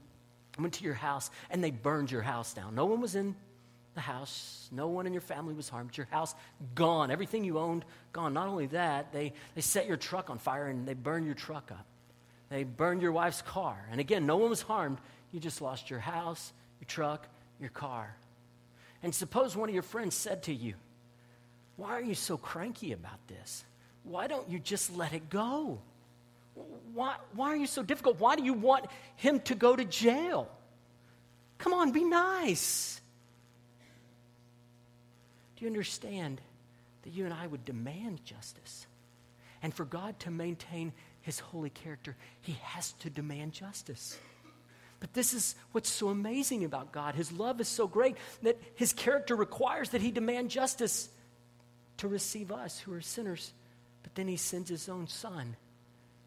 went 0.61 0.75
to 0.75 0.83
your 0.83 0.93
house 0.93 1.29
and 1.49 1.63
they 1.63 1.71
burned 1.71 2.11
your 2.11 2.21
house 2.21 2.53
down. 2.53 2.75
No 2.75 2.85
one 2.85 3.01
was 3.01 3.15
in 3.15 3.35
the 3.93 4.01
house. 4.01 4.69
No 4.71 4.87
one 4.87 5.05
in 5.05 5.13
your 5.13 5.21
family 5.21 5.53
was 5.53 5.69
harmed. 5.69 5.95
Your 5.97 6.07
house 6.07 6.33
gone. 6.75 7.11
Everything 7.11 7.43
you 7.43 7.59
owned 7.59 7.85
gone. 8.13 8.33
Not 8.33 8.47
only 8.47 8.67
that, 8.67 9.11
they, 9.11 9.33
they 9.55 9.61
set 9.61 9.87
your 9.87 9.97
truck 9.97 10.29
on 10.29 10.37
fire 10.37 10.67
and 10.67 10.87
they 10.87 10.93
burned 10.93 11.25
your 11.25 11.35
truck 11.35 11.71
up. 11.71 11.85
They 12.49 12.63
burned 12.63 13.01
your 13.01 13.11
wife's 13.11 13.41
car. 13.41 13.77
And 13.91 13.99
again, 13.99 14.25
no 14.25 14.37
one 14.37 14.49
was 14.49 14.61
harmed. 14.61 14.99
You 15.31 15.39
just 15.39 15.61
lost 15.61 15.89
your 15.89 15.99
house, 15.99 16.51
your 16.79 16.87
truck, 16.87 17.27
your 17.59 17.69
car. 17.69 18.15
And 19.03 19.15
suppose 19.15 19.55
one 19.55 19.69
of 19.69 19.73
your 19.73 19.83
friends 19.83 20.15
said 20.15 20.43
to 20.43 20.53
you, 20.53 20.75
Why 21.77 21.91
are 21.91 22.01
you 22.01 22.15
so 22.15 22.37
cranky 22.37 22.91
about 22.91 23.27
this? 23.27 23.63
Why 24.03 24.27
don't 24.27 24.49
you 24.49 24.59
just 24.59 24.95
let 24.95 25.13
it 25.13 25.29
go? 25.29 25.79
Why, 26.93 27.15
why 27.33 27.49
are 27.49 27.55
you 27.55 27.67
so 27.67 27.83
difficult? 27.83 28.19
Why 28.19 28.35
do 28.35 28.43
you 28.43 28.53
want 28.53 28.85
him 29.15 29.39
to 29.41 29.55
go 29.55 29.75
to 29.75 29.85
jail? 29.85 30.49
Come 31.57 31.73
on, 31.73 31.91
be 31.91 32.03
nice. 32.03 32.99
Do 35.55 35.65
you 35.65 35.69
understand 35.69 36.41
that 37.03 37.11
you 37.11 37.25
and 37.25 37.33
I 37.33 37.47
would 37.47 37.63
demand 37.65 38.25
justice? 38.25 38.87
And 39.63 39.73
for 39.73 39.85
God 39.85 40.19
to 40.21 40.31
maintain 40.31 40.91
his 41.21 41.39
holy 41.39 41.69
character, 41.69 42.17
he 42.41 42.57
has 42.63 42.93
to 42.93 43.09
demand 43.09 43.53
justice. 43.53 44.17
But 44.99 45.13
this 45.13 45.33
is 45.33 45.55
what's 45.71 45.89
so 45.89 46.09
amazing 46.09 46.63
about 46.63 46.91
God. 46.91 47.15
His 47.15 47.31
love 47.31 47.61
is 47.61 47.67
so 47.67 47.87
great 47.87 48.17
that 48.43 48.59
his 48.75 48.91
character 48.91 49.35
requires 49.35 49.89
that 49.89 50.01
he 50.01 50.11
demand 50.11 50.49
justice 50.49 51.09
to 51.97 52.07
receive 52.07 52.51
us 52.51 52.79
who 52.79 52.93
are 52.93 53.01
sinners. 53.01 53.53
But 54.03 54.15
then 54.15 54.27
he 54.27 54.37
sends 54.37 54.69
his 54.69 54.89
own 54.89 55.07
son 55.07 55.55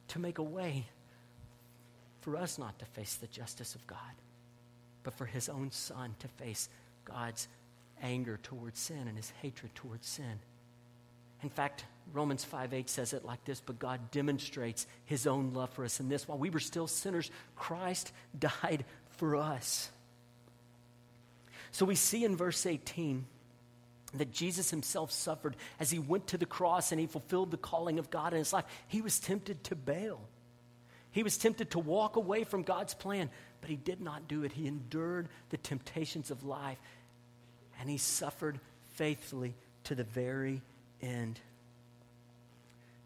to 0.09 0.19
make 0.19 0.39
a 0.39 0.43
way 0.43 0.87
for 2.21 2.37
us 2.37 2.59
not 2.59 2.79
to 2.79 2.85
face 2.87 3.15
the 3.15 3.27
justice 3.27 3.75
of 3.75 3.87
God, 3.87 3.99
but 5.03 5.15
for 5.15 5.27
his 5.27 5.49
own 5.49 5.71
son 5.71 6.15
to 6.21 6.29
face 6.29 6.69
God's 7.05 7.49
anger 8.03 8.39
towards 8.43 8.81
sin 8.81 9.07
and 9.09 9.17
his 9.17 9.33
hatred 9.43 9.75
towards 9.75 10.07
sin. 10.07 10.39
In 11.43 11.51
fact, 11.51 11.85
Romans 12.13 12.45
5 12.45 12.73
8 12.73 12.89
says 12.89 13.13
it 13.13 13.25
like 13.25 13.45
this 13.45 13.61
But 13.61 13.79
God 13.79 14.11
demonstrates 14.11 14.87
his 15.05 15.27
own 15.27 15.53
love 15.53 15.71
for 15.71 15.85
us 15.85 16.01
in 16.01 16.09
this 16.09 16.27
while 16.27 16.39
we 16.39 16.51
were 16.51 16.61
still 16.61 16.87
sinners, 16.87 17.31
Christ 17.57 18.13
died 18.39 18.85
for 19.11 19.37
us. 19.37 19.91
So 21.71 21.85
we 21.85 21.97
see 21.97 22.25
in 22.25 22.37
verse 22.37 22.65
18 22.67 23.27
that 24.21 24.33
Jesus 24.33 24.71
himself 24.71 25.11
suffered 25.11 25.57
as 25.81 25.91
he 25.91 25.99
went 25.99 26.29
to 26.29 26.39
the 26.39 26.47
cross 26.47 26.93
and 26.93 27.01
he 27.01 27.07
fulfilled 27.07 27.51
the 27.51 27.57
calling 27.57 27.99
of 27.99 28.11
God 28.11 28.33
in 28.33 28.39
his 28.39 28.53
life. 28.53 28.65
He 28.89 29.01
was 29.01 29.19
tempted 29.19 29.65
to 29.65 29.75
bail. 29.75 30.21
He 31.11 31.23
was 31.23 31.37
tempted 31.39 31.71
to 31.73 31.79
walk 31.79 32.17
away 32.17 32.45
from 32.45 32.63
God's 32.63 32.95
plan, 32.95 33.31
but 33.61 33.71
he 33.71 33.77
did 33.77 34.01
not 34.01 34.27
do 34.27 34.43
it. 34.43 34.53
He 34.53 34.67
endured 34.67 35.29
the 35.51 35.57
temptations 35.57 36.31
of 36.31 36.45
life 36.45 36.79
and 37.81 37.89
he 37.89 37.99
suffered 37.99 38.59
faithfully 38.95 39.55
to 39.85 39.95
the 39.95 40.05
very 40.05 40.61
end. 41.01 41.39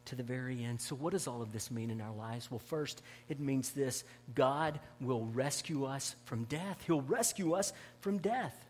To 0.06 0.14
the 0.14 0.22
very 0.22 0.64
end. 0.64 0.80
So, 0.80 0.94
what 0.94 1.12
does 1.12 1.26
all 1.26 1.42
of 1.42 1.52
this 1.52 1.70
mean 1.70 1.90
in 1.90 2.00
our 2.00 2.14
lives? 2.14 2.50
Well, 2.50 2.60
first, 2.60 3.02
it 3.28 3.40
means 3.40 3.70
this 3.70 4.04
God 4.34 4.80
will 5.00 5.26
rescue 5.26 5.84
us 5.84 6.14
from 6.24 6.44
death. 6.44 6.82
He'll 6.86 7.02
rescue 7.02 7.52
us 7.52 7.72
from 8.00 8.18
death. 8.18 8.67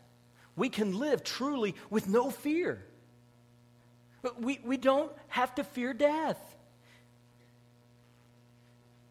We 0.59 0.69
can 0.69 0.99
live 0.99 1.23
truly 1.23 1.77
with 1.89 2.09
no 2.09 2.31
fear. 2.31 2.85
We, 4.41 4.59
we 4.65 4.77
don't 4.77 5.13
have 5.29 5.55
to 5.55 5.65
fear 5.65 5.95
death. 5.95 6.37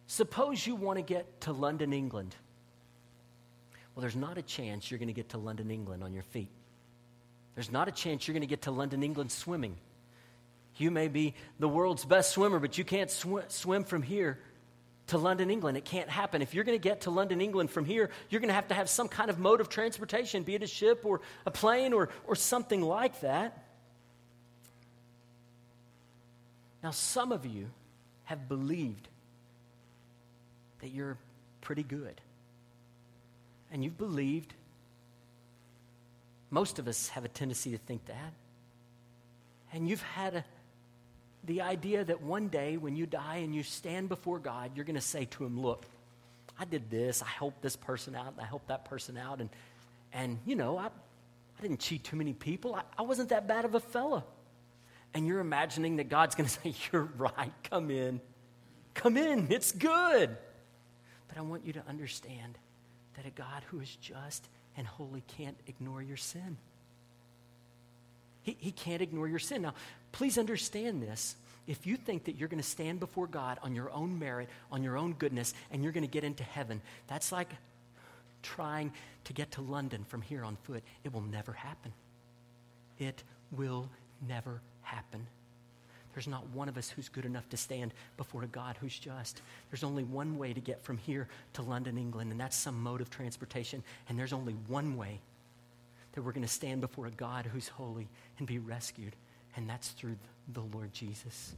Suppose 0.07 0.67
you 0.67 0.75
want 0.75 0.97
to 0.97 1.03
get 1.03 1.41
to 1.41 1.53
London, 1.53 1.93
England. 1.93 2.35
Well, 3.95 4.01
there's 4.01 4.15
not 4.15 4.37
a 4.37 4.41
chance 4.41 4.91
you're 4.91 4.97
going 4.97 5.07
to 5.07 5.13
get 5.13 5.29
to 5.29 5.37
London, 5.37 5.71
England 5.71 6.03
on 6.03 6.13
your 6.13 6.23
feet. 6.23 6.49
There's 7.55 7.71
not 7.71 7.87
a 7.87 7.91
chance 7.91 8.27
you're 8.27 8.33
going 8.33 8.41
to 8.41 8.47
get 8.47 8.63
to 8.63 8.71
London, 8.71 9.01
England 9.01 9.31
swimming. 9.31 9.77
You 10.75 10.91
may 10.91 11.07
be 11.07 11.33
the 11.59 11.69
world's 11.69 12.03
best 12.03 12.31
swimmer, 12.31 12.59
but 12.59 12.77
you 12.77 12.83
can't 12.83 13.09
sw- 13.09 13.47
swim 13.47 13.85
from 13.85 14.03
here 14.03 14.37
to 15.07 15.17
London, 15.17 15.49
England. 15.49 15.77
It 15.77 15.85
can't 15.85 16.09
happen. 16.09 16.41
If 16.41 16.53
you're 16.53 16.63
going 16.63 16.77
to 16.77 16.83
get 16.83 17.01
to 17.01 17.11
London, 17.11 17.41
England 17.41 17.71
from 17.71 17.85
here, 17.85 18.09
you're 18.29 18.41
going 18.41 18.49
to 18.49 18.55
have 18.55 18.67
to 18.67 18.73
have 18.73 18.89
some 18.89 19.07
kind 19.07 19.29
of 19.29 19.39
mode 19.39 19.61
of 19.61 19.69
transportation, 19.69 20.43
be 20.43 20.55
it 20.55 20.63
a 20.63 20.67
ship 20.67 21.01
or 21.05 21.21
a 21.45 21.51
plane 21.51 21.93
or, 21.93 22.09
or 22.25 22.35
something 22.35 22.81
like 22.81 23.21
that. 23.21 23.63
Now, 26.83 26.91
some 26.91 27.31
of 27.31 27.45
you 27.45 27.69
have 28.25 28.47
believed 28.47 29.07
that 30.81 30.89
you're 30.89 31.17
pretty 31.61 31.83
good. 31.83 32.21
And 33.71 33.83
you've 33.83 33.97
believed 33.97 34.53
most 36.49 36.79
of 36.79 36.87
us 36.87 37.09
have 37.09 37.25
a 37.25 37.27
tendency 37.27 37.71
to 37.71 37.77
think 37.77 38.05
that. 38.05 38.33
And 39.73 39.89
you've 39.89 40.01
had 40.01 40.35
a, 40.35 40.45
the 41.47 41.61
idea 41.61 42.03
that 42.03 42.21
one 42.21 42.49
day 42.49 42.77
when 42.77 42.95
you 42.95 43.05
die 43.05 43.37
and 43.37 43.55
you 43.55 43.63
stand 43.63 44.09
before 44.09 44.37
God, 44.37 44.71
you're 44.75 44.85
going 44.85 44.95
to 44.95 45.01
say 45.01 45.25
to 45.25 45.45
him, 45.45 45.59
Look, 45.59 45.85
I 46.59 46.65
did 46.65 46.89
this. 46.89 47.23
I 47.23 47.27
helped 47.27 47.61
this 47.61 47.75
person 47.75 48.15
out. 48.15 48.35
I 48.39 48.45
helped 48.45 48.67
that 48.67 48.85
person 48.85 49.17
out. 49.17 49.39
And, 49.39 49.49
and 50.13 50.39
you 50.45 50.55
know, 50.55 50.77
I, 50.77 50.87
I 50.87 51.61
didn't 51.61 51.79
cheat 51.79 52.03
too 52.03 52.17
many 52.17 52.33
people. 52.33 52.75
I, 52.75 52.83
I 52.97 53.01
wasn't 53.01 53.29
that 53.29 53.47
bad 53.47 53.65
of 53.65 53.75
a 53.75 53.79
fella. 53.79 54.23
And 55.13 55.25
you're 55.25 55.39
imagining 55.39 55.95
that 55.97 56.09
God's 56.09 56.35
going 56.35 56.49
to 56.49 56.53
say, 56.53 56.75
You're 56.91 57.09
right. 57.17 57.53
Come 57.63 57.89
in. 57.89 58.19
Come 58.93 59.15
in. 59.17 59.47
It's 59.49 59.71
good. 59.71 60.35
But 61.27 61.37
I 61.37 61.41
want 61.41 61.65
you 61.65 61.73
to 61.73 61.83
understand 61.87 62.57
that 63.15 63.25
a 63.25 63.31
God 63.31 63.63
who 63.67 63.79
is 63.79 63.95
just 63.95 64.47
and 64.75 64.85
holy 64.85 65.23
can't 65.37 65.57
ignore 65.65 66.01
your 66.01 66.17
sin. 66.17 66.57
He, 68.47 68.55
he 68.61 68.71
can't 68.71 69.01
ignore 69.01 69.27
your 69.27 69.39
sin. 69.39 69.61
Now, 69.61 69.73
please 70.13 70.37
understand 70.37 71.03
this. 71.03 71.35
If 71.67 71.85
you 71.85 71.97
think 71.97 72.23
that 72.23 72.37
you're 72.37 72.47
going 72.47 72.63
to 72.63 72.67
stand 72.67 73.01
before 73.01 73.27
God 73.27 73.59
on 73.61 73.75
your 73.75 73.91
own 73.91 74.17
merit, 74.17 74.47
on 74.71 74.83
your 74.83 74.97
own 74.97 75.11
goodness, 75.11 75.53
and 75.69 75.83
you're 75.83 75.91
going 75.91 76.05
to 76.05 76.09
get 76.09 76.23
into 76.23 76.45
heaven, 76.45 76.81
that's 77.07 77.33
like 77.33 77.49
trying 78.43 78.93
to 79.25 79.33
get 79.33 79.51
to 79.51 79.61
London 79.61 80.05
from 80.05 80.21
here 80.21 80.45
on 80.45 80.55
foot. 80.63 80.81
It 81.03 81.11
will 81.11 81.23
never 81.23 81.51
happen. 81.51 81.91
It 82.99 83.21
will 83.51 83.89
never 84.25 84.61
happen. 84.81 85.27
There's 86.13 86.25
not 86.25 86.47
one 86.51 86.69
of 86.69 86.77
us 86.77 86.89
who's 86.89 87.09
good 87.09 87.25
enough 87.25 87.49
to 87.49 87.57
stand 87.57 87.93
before 88.15 88.43
a 88.43 88.47
God 88.47 88.77
who's 88.79 88.97
just. 88.97 89.41
There's 89.71 89.83
only 89.83 90.05
one 90.05 90.37
way 90.37 90.53
to 90.53 90.61
get 90.61 90.81
from 90.85 90.97
here 90.99 91.27
to 91.51 91.63
London, 91.63 91.97
England, 91.97 92.31
and 92.31 92.39
that's 92.39 92.55
some 92.55 92.81
mode 92.81 93.01
of 93.01 93.09
transportation. 93.09 93.83
And 94.07 94.17
there's 94.17 94.31
only 94.31 94.53
one 94.67 94.95
way 94.95 95.19
that 96.17 96.23
we're 96.23 96.33
going 96.33 96.41
to 96.41 96.51
stand 96.51 96.81
before 96.81 97.05
a 97.05 97.11
God 97.11 97.45
who's 97.45 97.69
holy 97.69 98.09
and 98.37 98.45
be 98.47 98.59
rescued, 98.59 99.15
and 99.55 99.69
that's 99.69 99.89
through 99.89 100.17
the 100.51 100.61
Lord 100.61 100.91
Jesus. 100.91 101.55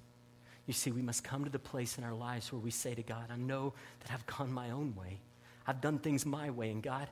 You 0.67 0.73
see, 0.73 0.91
we 0.91 1.01
must 1.01 1.23
come 1.23 1.45
to 1.45 1.49
the 1.49 1.57
place 1.57 1.97
in 1.97 2.03
our 2.03 2.13
lives 2.13 2.53
where 2.53 2.59
we 2.59 2.69
say 2.69 2.93
to 2.93 3.01
God, 3.01 3.25
I 3.31 3.37
know 3.37 3.73
that 4.01 4.11
I've 4.13 4.25
gone 4.27 4.51
my 4.51 4.69
own 4.69 4.93
way. 4.95 5.19
I've 5.65 5.81
done 5.81 5.97
things 5.97 6.25
my 6.25 6.51
way, 6.51 6.69
and 6.69 6.83
God, 6.83 7.07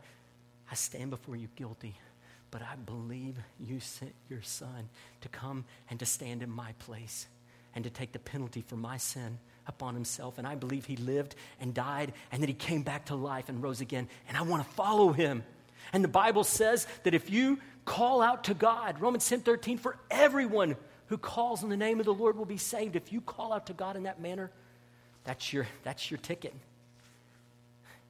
I 0.70 0.76
stand 0.76 1.10
before 1.10 1.36
you 1.36 1.48
guilty 1.56 1.96
but 2.52 2.62
I 2.62 2.76
believe 2.76 3.38
you 3.60 3.80
sent 3.80 4.14
your 4.30 4.42
son 4.42 4.90
to 5.22 5.30
come 5.30 5.66
and 5.90 6.00
to 6.00 6.06
stand 6.06 6.42
in 6.42 6.50
my 6.50 6.72
place 6.80 7.28
and 7.76 7.84
to 7.84 7.90
take 7.90 8.14
the 8.14 8.20
penalty 8.20 8.62
for 8.62 8.76
my 8.76 8.98
sin 8.98 9.38
upon 9.68 9.94
himself. 9.94 10.38
And 10.38 10.48
I 10.48 10.56
believe 10.56 10.86
he 10.86 10.96
lived 10.96 11.36
and 11.60 11.74
died 11.74 12.14
and 12.32 12.42
that 12.42 12.48
he 12.48 12.56
came 12.56 12.84
back 12.84 13.06
to 13.08 13.16
life 13.16 13.50
and 13.50 13.62
rose 13.62 13.82
again. 13.82 14.08
And 14.28 14.38
I 14.38 14.44
want 14.44 14.66
to 14.66 14.74
follow 14.76 15.12
him. 15.12 15.44
And 15.94 16.04
the 16.04 16.10
Bible 16.10 16.44
says 16.44 16.88
that 17.04 17.14
if 17.14 17.30
you 17.30 17.60
call 17.86 18.22
out 18.22 18.46
to 18.46 18.54
God, 18.54 19.00
Romans 19.00 19.28
10 19.28 19.42
13, 19.42 19.78
for 19.78 19.98
everyone 20.12 20.76
who 21.08 21.18
calls 21.18 21.64
in 21.64 21.70
the 21.70 21.78
name 21.78 22.00
of 22.00 22.06
the 22.06 22.14
Lord 22.14 22.38
will 22.38 22.46
be 22.46 22.58
saved. 22.58 22.96
If 22.96 23.12
you 23.14 23.22
call 23.22 23.54
out 23.54 23.68
to 23.68 23.74
God 23.74 23.96
in 23.96 24.04
that 24.04 24.22
manner, 24.22 24.52
that's 25.24 25.52
your, 25.54 25.68
that's 25.84 26.12
your 26.12 26.18
ticket. 26.18 26.54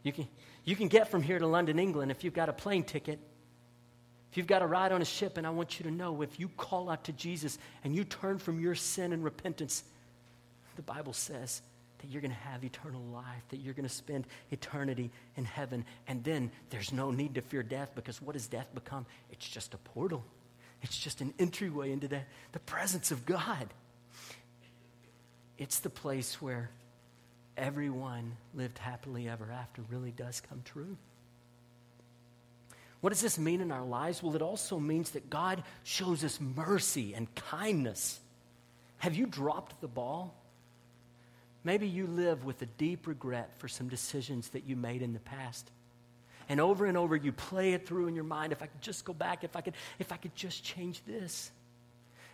You 0.04 0.12
can, 0.12 0.28
you 0.66 0.76
can 0.76 0.88
get 0.88 1.10
from 1.10 1.22
here 1.22 1.40
to 1.40 1.48
London, 1.48 1.80
England 1.80 2.12
if 2.12 2.24
you've 2.24 2.34
got 2.34 2.50
a 2.50 2.54
plane 2.54 2.84
ticket. 2.84 3.20
If 4.32 4.38
you've 4.38 4.48
got 4.48 4.62
a 4.62 4.68
ride 4.68 4.92
on 4.92 5.02
a 5.02 5.06
ship, 5.06 5.38
and 5.38 5.48
I 5.48 5.52
want 5.52 5.80
you 5.80 5.84
to 5.86 5.92
know 5.92 6.22
if 6.22 6.40
you 6.40 6.50
call 6.50 6.90
out 6.90 7.06
to 7.06 7.14
Jesus 7.14 7.58
and 7.84 7.96
you 7.96 8.04
turn 8.04 8.40
from 8.40 8.60
your 8.60 8.76
sin 8.76 9.14
and 9.14 9.24
repentance, 9.24 9.84
the 10.76 10.82
Bible 10.82 11.14
says 11.14 11.62
that 12.00 12.10
you're 12.10 12.22
going 12.22 12.32
to 12.32 12.38
have 12.38 12.64
eternal 12.64 13.02
life, 13.14 13.44
that 13.50 13.58
you're 13.58 13.74
going 13.74 13.88
to 13.88 13.94
spend 13.94 14.26
eternity 14.52 15.12
in 15.36 15.46
heaven. 15.46 15.86
And 16.08 16.24
then 16.24 16.52
there's 16.70 16.94
no 16.94 17.12
need 17.12 17.36
to 17.36 17.42
fear 17.42 17.64
death 17.64 17.92
because 17.96 18.22
what 18.22 18.34
does 18.34 18.48
death 18.48 18.68
become? 18.74 19.06
It's 19.32 19.48
just 19.48 19.74
a 19.74 19.78
portal, 19.78 20.24
it's 20.82 20.98
just 20.98 21.22
an 21.22 21.34
entryway 21.40 21.92
into 21.92 22.08
the, 22.08 22.22
the 22.52 22.60
presence 22.60 23.12
of 23.12 23.26
God. 23.26 23.74
It's 25.58 25.80
the 25.80 25.90
place 25.90 26.40
where 26.42 26.70
everyone 27.58 28.38
lived 28.54 28.78
happily 28.78 29.28
ever 29.28 29.52
after 29.52 29.82
really 29.90 30.12
does 30.12 30.40
come 30.42 30.62
true. 30.64 30.96
What 33.02 33.12
does 33.12 33.22
this 33.22 33.38
mean 33.38 33.62
in 33.62 33.72
our 33.72 33.86
lives? 33.86 34.24
Well, 34.24 34.36
it 34.36 34.42
also 34.42 34.80
means 34.80 35.12
that 35.12 35.30
God 35.30 35.64
shows 35.84 36.24
us 36.24 36.40
mercy 36.40 37.14
and 37.14 37.34
kindness. 37.36 38.20
Have 38.98 39.16
you 39.16 39.28
dropped 39.28 39.80
the 39.82 39.88
ball? 39.88 40.36
Maybe 41.68 41.86
you 41.86 42.08
live 42.08 42.46
with 42.46 42.62
a 42.62 42.66
deep 42.66 43.08
regret 43.08 43.52
for 43.58 43.68
some 43.68 43.90
decisions 43.90 44.48
that 44.52 44.64
you 44.64 44.78
made 44.78 45.02
in 45.02 45.12
the 45.12 45.20
past. 45.20 45.70
And 46.48 46.62
over 46.62 46.86
and 46.86 46.98
over 46.98 47.14
you 47.14 47.34
play 47.34 47.74
it 47.74 47.86
through 47.86 48.08
in 48.08 48.16
your 48.16 48.24
mind 48.24 48.54
if 48.54 48.62
I 48.62 48.68
could 48.68 48.82
just 48.82 49.04
go 49.04 49.12
back, 49.12 49.44
if 49.44 49.54
I 49.58 49.60
could 49.60 49.74
if 50.00 50.14
I 50.14 50.16
could 50.16 50.34
just 50.34 50.64
change 50.64 51.04
this. 51.04 51.52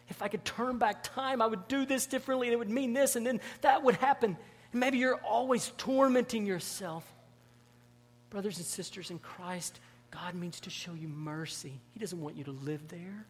If 0.07 0.21
I 0.21 0.27
could 0.27 0.45
turn 0.45 0.77
back 0.77 1.01
time, 1.01 1.41
I 1.41 1.47
would 1.47 1.67
do 1.67 1.83
this 1.83 2.05
differently 2.05 2.45
and 2.45 2.53
it 2.53 2.57
would 2.57 2.69
mean 2.69 2.93
this 2.93 3.15
and 3.15 3.25
then 3.25 3.41
that 3.61 3.81
would 3.81 3.95
happen. 3.95 4.37
And 4.71 4.79
maybe 4.79 4.99
you're 4.99 5.19
always 5.25 5.73
tormenting 5.79 6.45
yourself. 6.45 7.03
Brothers 8.29 8.57
and 8.57 8.67
sisters 8.67 9.09
in 9.09 9.17
Christ, 9.17 9.79
God 10.11 10.35
means 10.35 10.59
to 10.59 10.69
show 10.69 10.93
you 10.93 11.07
mercy. 11.07 11.81
He 11.93 11.99
doesn't 11.99 12.21
want 12.21 12.37
you 12.37 12.43
to 12.43 12.51
live 12.51 12.87
there. 12.87 13.25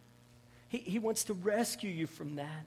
He, 0.68 0.80
he 0.80 1.00
wants 1.00 1.24
to 1.26 1.34
rescue 1.34 1.90
you 1.90 2.08
from 2.08 2.36
that. 2.36 2.66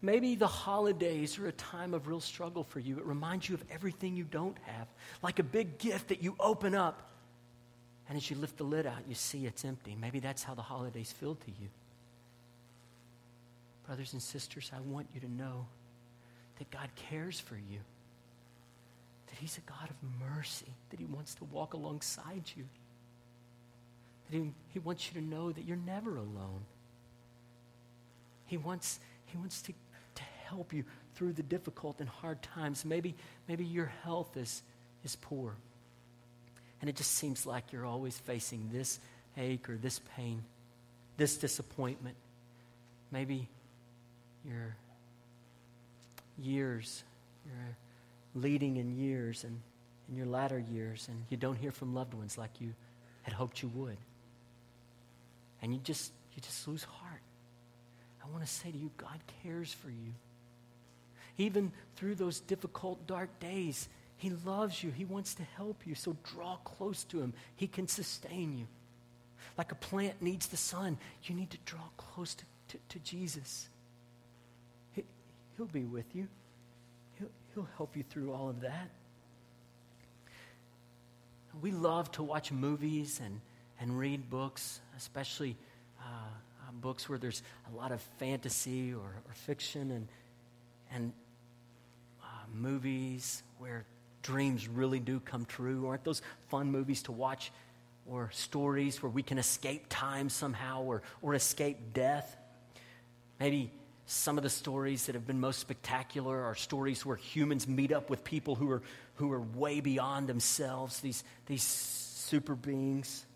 Maybe 0.00 0.36
the 0.36 0.46
holidays 0.46 1.38
are 1.38 1.48
a 1.48 1.52
time 1.52 1.92
of 1.92 2.06
real 2.06 2.20
struggle 2.20 2.62
for 2.62 2.78
you. 2.78 2.98
It 2.98 3.04
reminds 3.04 3.48
you 3.48 3.54
of 3.56 3.64
everything 3.70 4.16
you 4.16 4.24
don't 4.24 4.56
have, 4.62 4.86
like 5.22 5.40
a 5.40 5.42
big 5.42 5.78
gift 5.78 6.08
that 6.08 6.22
you 6.22 6.36
open 6.38 6.74
up. 6.74 7.10
And 8.08 8.16
as 8.16 8.30
you 8.30 8.36
lift 8.36 8.56
the 8.56 8.64
lid 8.64 8.86
out, 8.86 9.00
you 9.08 9.14
see 9.14 9.44
it's 9.44 9.64
empty. 9.64 9.96
Maybe 10.00 10.20
that's 10.20 10.42
how 10.42 10.54
the 10.54 10.62
holidays 10.62 11.12
feel 11.12 11.34
to 11.34 11.50
you. 11.60 11.68
Brothers 13.86 14.12
and 14.12 14.22
sisters, 14.22 14.70
I 14.74 14.80
want 14.80 15.08
you 15.14 15.20
to 15.20 15.30
know 15.30 15.66
that 16.58 16.70
God 16.70 16.88
cares 16.94 17.40
for 17.40 17.56
you, 17.56 17.78
that 19.26 19.34
He's 19.40 19.58
a 19.58 19.62
God 19.62 19.90
of 19.90 19.96
mercy, 20.34 20.74
that 20.90 21.00
He 21.00 21.06
wants 21.06 21.34
to 21.36 21.44
walk 21.44 21.74
alongside 21.74 22.42
you, 22.54 22.64
that 24.30 24.36
He, 24.36 24.52
he 24.68 24.78
wants 24.78 25.08
you 25.08 25.20
to 25.20 25.26
know 25.26 25.50
that 25.52 25.64
you're 25.64 25.76
never 25.76 26.16
alone. 26.16 26.64
He 28.46 28.56
wants, 28.56 29.00
he 29.26 29.36
wants 29.36 29.60
to 29.62 29.72
help 30.48 30.72
you 30.72 30.84
through 31.14 31.32
the 31.32 31.42
difficult 31.42 32.00
and 32.00 32.08
hard 32.08 32.42
times. 32.42 32.84
Maybe, 32.84 33.14
maybe 33.48 33.64
your 33.64 33.92
health 34.04 34.36
is, 34.36 34.62
is 35.04 35.16
poor. 35.16 35.54
And 36.80 36.88
it 36.88 36.96
just 36.96 37.12
seems 37.12 37.46
like 37.46 37.72
you're 37.72 37.86
always 37.86 38.16
facing 38.18 38.70
this 38.72 39.00
ache 39.36 39.68
or 39.68 39.76
this 39.76 40.00
pain, 40.16 40.42
this 41.16 41.36
disappointment. 41.36 42.16
Maybe 43.10 43.48
your 44.44 44.76
years, 46.38 47.02
you're 47.44 47.76
leading 48.34 48.76
in 48.76 48.96
years 48.96 49.44
and 49.44 49.60
in 50.08 50.16
your 50.16 50.26
latter 50.26 50.58
years, 50.58 51.06
and 51.08 51.24
you 51.28 51.36
don't 51.36 51.56
hear 51.56 51.70
from 51.70 51.94
loved 51.94 52.14
ones 52.14 52.38
like 52.38 52.60
you 52.60 52.72
had 53.22 53.34
hoped 53.34 53.62
you 53.62 53.68
would. 53.74 53.96
And 55.60 55.74
you 55.74 55.80
just 55.82 56.12
you 56.34 56.40
just 56.40 56.66
lose 56.66 56.84
heart. 56.84 57.20
I 58.24 58.30
want 58.30 58.44
to 58.44 58.50
say 58.50 58.70
to 58.70 58.78
you, 58.78 58.90
God 58.96 59.18
cares 59.42 59.72
for 59.72 59.90
you. 59.90 60.12
Even 61.38 61.72
through 61.96 62.16
those 62.16 62.40
difficult, 62.40 63.06
dark 63.06 63.30
days, 63.40 63.88
He 64.16 64.30
loves 64.44 64.82
you. 64.82 64.90
He 64.90 65.04
wants 65.04 65.34
to 65.34 65.42
help 65.56 65.86
you. 65.86 65.94
So 65.94 66.16
draw 66.34 66.56
close 66.56 67.04
to 67.04 67.20
Him. 67.20 67.32
He 67.56 67.66
can 67.66 67.88
sustain 67.88 68.58
you. 68.58 68.66
Like 69.56 69.72
a 69.72 69.76
plant 69.76 70.20
needs 70.20 70.46
the 70.46 70.56
sun, 70.56 70.98
you 71.24 71.34
need 71.34 71.50
to 71.50 71.58
draw 71.64 71.80
close 71.96 72.34
to, 72.34 72.44
to, 72.68 72.78
to 72.90 72.98
Jesus. 73.00 73.68
He, 74.92 75.04
he'll 75.56 75.66
be 75.66 75.84
with 75.84 76.14
you, 76.14 76.28
he'll, 77.18 77.30
he'll 77.54 77.68
help 77.76 77.96
you 77.96 78.04
through 78.04 78.32
all 78.32 78.48
of 78.48 78.60
that. 78.60 78.90
We 81.60 81.72
love 81.72 82.10
to 82.12 82.22
watch 82.22 82.52
movies 82.52 83.20
and, 83.24 83.40
and 83.80 83.98
read 83.98 84.30
books, 84.30 84.80
especially 84.96 85.56
uh, 86.00 86.04
uh, 86.04 86.72
books 86.72 87.08
where 87.08 87.18
there's 87.18 87.42
a 87.72 87.76
lot 87.76 87.90
of 87.90 88.00
fantasy 88.18 88.92
or, 88.92 89.00
or 89.00 89.34
fiction. 89.34 89.90
And, 89.90 90.08
and 90.92 91.12
movies 92.54 93.42
where 93.58 93.84
dreams 94.22 94.68
really 94.68 95.00
do 95.00 95.20
come 95.20 95.44
true? 95.44 95.86
Aren't 95.86 96.04
those 96.04 96.22
fun 96.48 96.70
movies 96.70 97.02
to 97.04 97.12
watch? 97.12 97.50
Or 98.06 98.30
stories 98.32 99.02
where 99.02 99.10
we 99.10 99.22
can 99.22 99.38
escape 99.38 99.86
time 99.88 100.28
somehow 100.28 100.82
or, 100.82 101.02
or 101.22 101.34
escape 101.34 101.92
death? 101.92 102.36
Maybe 103.38 103.70
some 104.06 104.38
of 104.38 104.42
the 104.42 104.50
stories 104.50 105.06
that 105.06 105.14
have 105.14 105.26
been 105.26 105.38
most 105.38 105.58
spectacular 105.58 106.42
are 106.42 106.54
stories 106.54 107.04
where 107.04 107.16
humans 107.16 107.68
meet 107.68 107.92
up 107.92 108.08
with 108.08 108.24
people 108.24 108.54
who 108.54 108.70
are, 108.70 108.82
who 109.16 109.30
are 109.32 109.40
way 109.40 109.80
beyond 109.80 110.26
themselves, 110.26 111.00
these, 111.00 111.22
these 111.46 111.62
super 111.62 112.54
beings. 112.54 113.26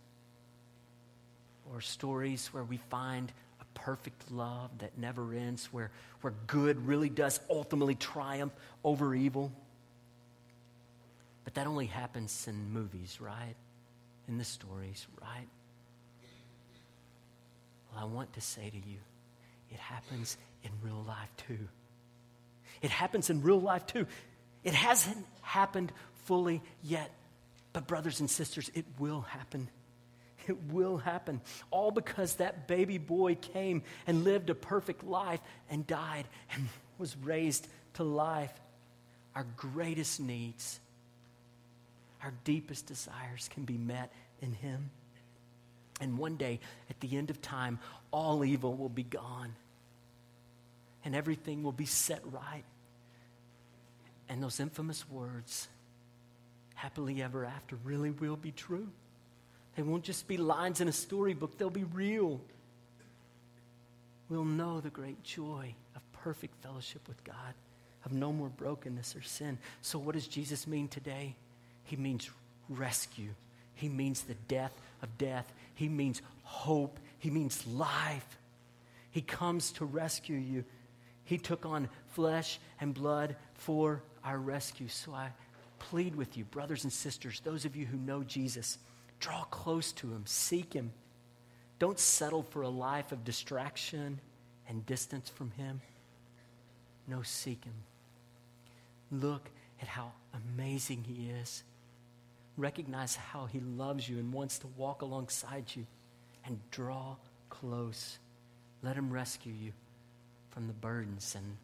Or 1.70 1.82
stories 1.82 2.48
where 2.52 2.64
we 2.64 2.78
find 2.88 3.30
perfect 3.74 4.30
love 4.30 4.70
that 4.78 4.98
never 4.98 5.32
ends, 5.34 5.66
where, 5.72 5.90
where 6.20 6.32
good 6.46 6.86
really 6.86 7.08
does 7.08 7.40
ultimately 7.50 7.94
triumph 7.94 8.52
over 8.84 9.14
evil. 9.14 9.52
But 11.44 11.54
that 11.54 11.66
only 11.66 11.86
happens 11.86 12.46
in 12.48 12.72
movies, 12.72 13.18
right? 13.20 13.54
In 14.28 14.38
the 14.38 14.44
stories, 14.44 15.06
right? 15.20 15.48
Well, 17.92 18.02
I 18.02 18.06
want 18.06 18.32
to 18.34 18.40
say 18.40 18.70
to 18.70 18.76
you, 18.76 18.98
it 19.70 19.78
happens 19.78 20.36
in 20.62 20.70
real 20.82 21.04
life 21.06 21.30
too. 21.48 21.68
It 22.80 22.90
happens 22.90 23.30
in 23.30 23.42
real 23.42 23.60
life 23.60 23.86
too. 23.86 24.06
It 24.64 24.74
hasn't 24.74 25.26
happened 25.40 25.92
fully 26.24 26.62
yet, 26.82 27.10
but 27.72 27.86
brothers 27.86 28.20
and 28.20 28.30
sisters, 28.30 28.70
it 28.74 28.84
will 28.98 29.22
happen 29.22 29.68
it 30.48 30.56
will 30.70 30.98
happen. 30.98 31.40
All 31.70 31.90
because 31.90 32.36
that 32.36 32.66
baby 32.68 32.98
boy 32.98 33.34
came 33.36 33.82
and 34.06 34.24
lived 34.24 34.50
a 34.50 34.54
perfect 34.54 35.04
life 35.04 35.40
and 35.70 35.86
died 35.86 36.26
and 36.54 36.68
was 36.98 37.16
raised 37.16 37.66
to 37.94 38.04
life. 38.04 38.52
Our 39.34 39.46
greatest 39.56 40.20
needs, 40.20 40.78
our 42.22 42.32
deepest 42.44 42.86
desires 42.86 43.48
can 43.52 43.64
be 43.64 43.78
met 43.78 44.12
in 44.40 44.52
Him. 44.52 44.90
And 46.00 46.18
one 46.18 46.36
day, 46.36 46.60
at 46.90 47.00
the 47.00 47.16
end 47.16 47.30
of 47.30 47.40
time, 47.40 47.78
all 48.10 48.44
evil 48.44 48.74
will 48.74 48.88
be 48.88 49.04
gone 49.04 49.54
and 51.04 51.14
everything 51.14 51.62
will 51.62 51.72
be 51.72 51.86
set 51.86 52.20
right. 52.30 52.64
And 54.28 54.42
those 54.42 54.60
infamous 54.60 55.08
words, 55.08 55.68
happily 56.74 57.22
ever 57.22 57.44
after, 57.44 57.76
really 57.84 58.10
will 58.10 58.36
be 58.36 58.52
true. 58.52 58.88
They 59.76 59.82
won't 59.82 60.04
just 60.04 60.28
be 60.28 60.36
lines 60.36 60.80
in 60.80 60.88
a 60.88 60.92
storybook, 60.92 61.58
they'll 61.58 61.70
be 61.70 61.84
real. 61.84 62.40
We'll 64.28 64.44
know 64.44 64.80
the 64.80 64.90
great 64.90 65.22
joy 65.22 65.74
of 65.94 66.12
perfect 66.12 66.62
fellowship 66.62 67.06
with 67.06 67.22
God, 67.24 67.54
of 68.04 68.12
no 68.12 68.32
more 68.32 68.48
brokenness 68.48 69.14
or 69.14 69.22
sin. 69.22 69.58
So, 69.82 69.98
what 69.98 70.14
does 70.14 70.26
Jesus 70.26 70.66
mean 70.66 70.88
today? 70.88 71.34
He 71.84 71.96
means 71.96 72.30
rescue, 72.68 73.30
He 73.74 73.88
means 73.88 74.22
the 74.22 74.34
death 74.48 74.72
of 75.02 75.18
death, 75.18 75.52
He 75.74 75.88
means 75.88 76.22
hope, 76.44 76.98
He 77.18 77.30
means 77.30 77.66
life. 77.66 78.38
He 79.10 79.20
comes 79.20 79.72
to 79.72 79.84
rescue 79.84 80.38
you. 80.38 80.64
He 81.24 81.36
took 81.36 81.66
on 81.66 81.88
flesh 82.08 82.58
and 82.80 82.94
blood 82.94 83.36
for 83.54 84.02
our 84.24 84.38
rescue. 84.38 84.88
So 84.88 85.12
I 85.12 85.28
plead 85.78 86.16
with 86.16 86.38
you, 86.38 86.44
brothers 86.44 86.84
and 86.84 86.92
sisters, 86.92 87.40
those 87.40 87.66
of 87.66 87.76
you 87.76 87.84
who 87.84 87.98
know 87.98 88.22
Jesus 88.22 88.78
Draw 89.22 89.44
close 89.44 89.92
to 89.92 90.08
Him, 90.08 90.24
seek 90.26 90.72
Him. 90.72 90.90
Don't 91.78 91.98
settle 91.98 92.42
for 92.42 92.62
a 92.62 92.68
life 92.68 93.12
of 93.12 93.24
distraction 93.24 94.20
and 94.68 94.84
distance 94.84 95.28
from 95.28 95.52
Him. 95.52 95.80
No, 97.06 97.22
seek 97.22 97.64
Him. 97.64 97.74
Look 99.12 99.48
at 99.80 99.86
how 99.86 100.10
amazing 100.34 101.04
He 101.04 101.30
is. 101.30 101.62
Recognize 102.56 103.14
how 103.14 103.46
He 103.46 103.60
loves 103.60 104.08
you 104.08 104.18
and 104.18 104.32
wants 104.32 104.58
to 104.58 104.66
walk 104.76 105.02
alongside 105.02 105.66
you 105.76 105.86
and 106.44 106.58
draw 106.72 107.14
close. 107.48 108.18
Let 108.82 108.96
Him 108.96 109.12
rescue 109.12 109.52
you 109.52 109.72
from 110.50 110.66
the 110.66 110.72
burdens 110.72 111.36
and 111.36 111.56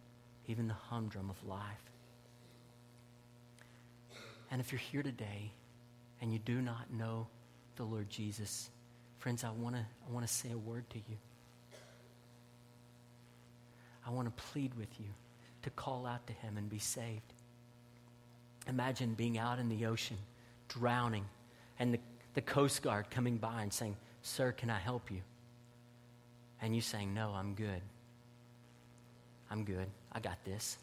even 0.47 0.69
the 0.69 0.75
humdrum 0.75 1.29
of 1.29 1.49
life. 1.49 1.91
And 4.49 4.61
if 4.61 4.71
you're 4.71 4.79
here 4.79 5.03
today 5.03 5.51
and 6.21 6.33
you 6.33 6.39
do 6.39 6.63
not 6.63 6.93
know 6.93 7.27
the 7.79 7.85
Lord 7.85 8.11
Jesus 8.11 8.71
Friends, 9.19 9.43
I 9.43 9.51
want 9.51 9.75
to 9.75 9.81
I 9.81 10.13
wanna 10.13 10.29
say 10.29 10.51
a 10.53 10.59
word 10.59 10.89
to 10.91 10.99
you. 10.99 11.17
I 14.07 14.11
want 14.11 14.35
to 14.35 14.43
plead 14.45 14.73
with 14.75 14.89
you 14.99 15.07
to 15.63 15.71
call 15.71 16.07
out 16.07 16.27
to 16.29 16.33
him 16.33 16.57
and 16.57 16.71
be 16.71 16.79
saved. 16.79 17.35
Imagine 18.69 19.15
being 19.15 19.37
out 19.37 19.59
in 19.59 19.69
the 19.69 19.87
ocean, 19.87 20.17
drowning, 20.69 21.27
and 21.79 21.93
the, 21.93 22.01
the 22.35 22.41
Coast 22.41 22.81
Guard 22.83 23.11
coming 23.11 23.37
by 23.37 23.63
and 23.63 23.73
saying, 23.73 23.97
Sir, 24.23 24.53
can 24.53 24.71
I 24.71 24.79
help 24.79 25.11
you? 25.11 25.21
And 26.63 26.75
you 26.75 26.81
saying, 26.81 27.13
No, 27.13 27.33
I'm 27.35 27.55
good. 27.55 27.83
I'm 29.51 29.65
good. 29.65 29.89
I 30.13 30.21
got 30.21 30.43
this. 30.45 30.79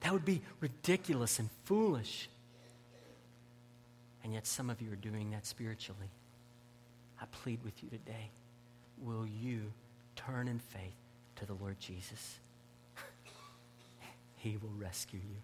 That 0.00 0.12
would 0.12 0.24
be 0.24 0.42
ridiculous 0.60 1.38
and 1.38 1.48
foolish. 1.64 2.28
And 4.22 4.32
yet, 4.34 4.46
some 4.46 4.70
of 4.70 4.80
you 4.82 4.92
are 4.92 4.96
doing 4.96 5.30
that 5.30 5.46
spiritually. 5.46 6.10
I 7.20 7.26
plead 7.30 7.62
with 7.62 7.82
you 7.82 7.90
today 7.90 8.30
will 9.02 9.26
you 9.26 9.72
turn 10.14 10.46
in 10.48 10.58
faith 10.58 10.94
to 11.36 11.46
the 11.46 11.54
Lord 11.54 11.78
Jesus? 11.80 12.38
he 14.36 14.58
will 14.58 14.72
rescue 14.78 15.20
you 15.20 15.36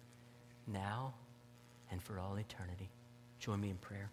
now 0.71 1.13
and 1.91 2.01
for 2.01 2.19
all 2.19 2.35
eternity. 2.35 2.89
Join 3.39 3.61
me 3.61 3.69
in 3.69 3.77
prayer. 3.77 4.09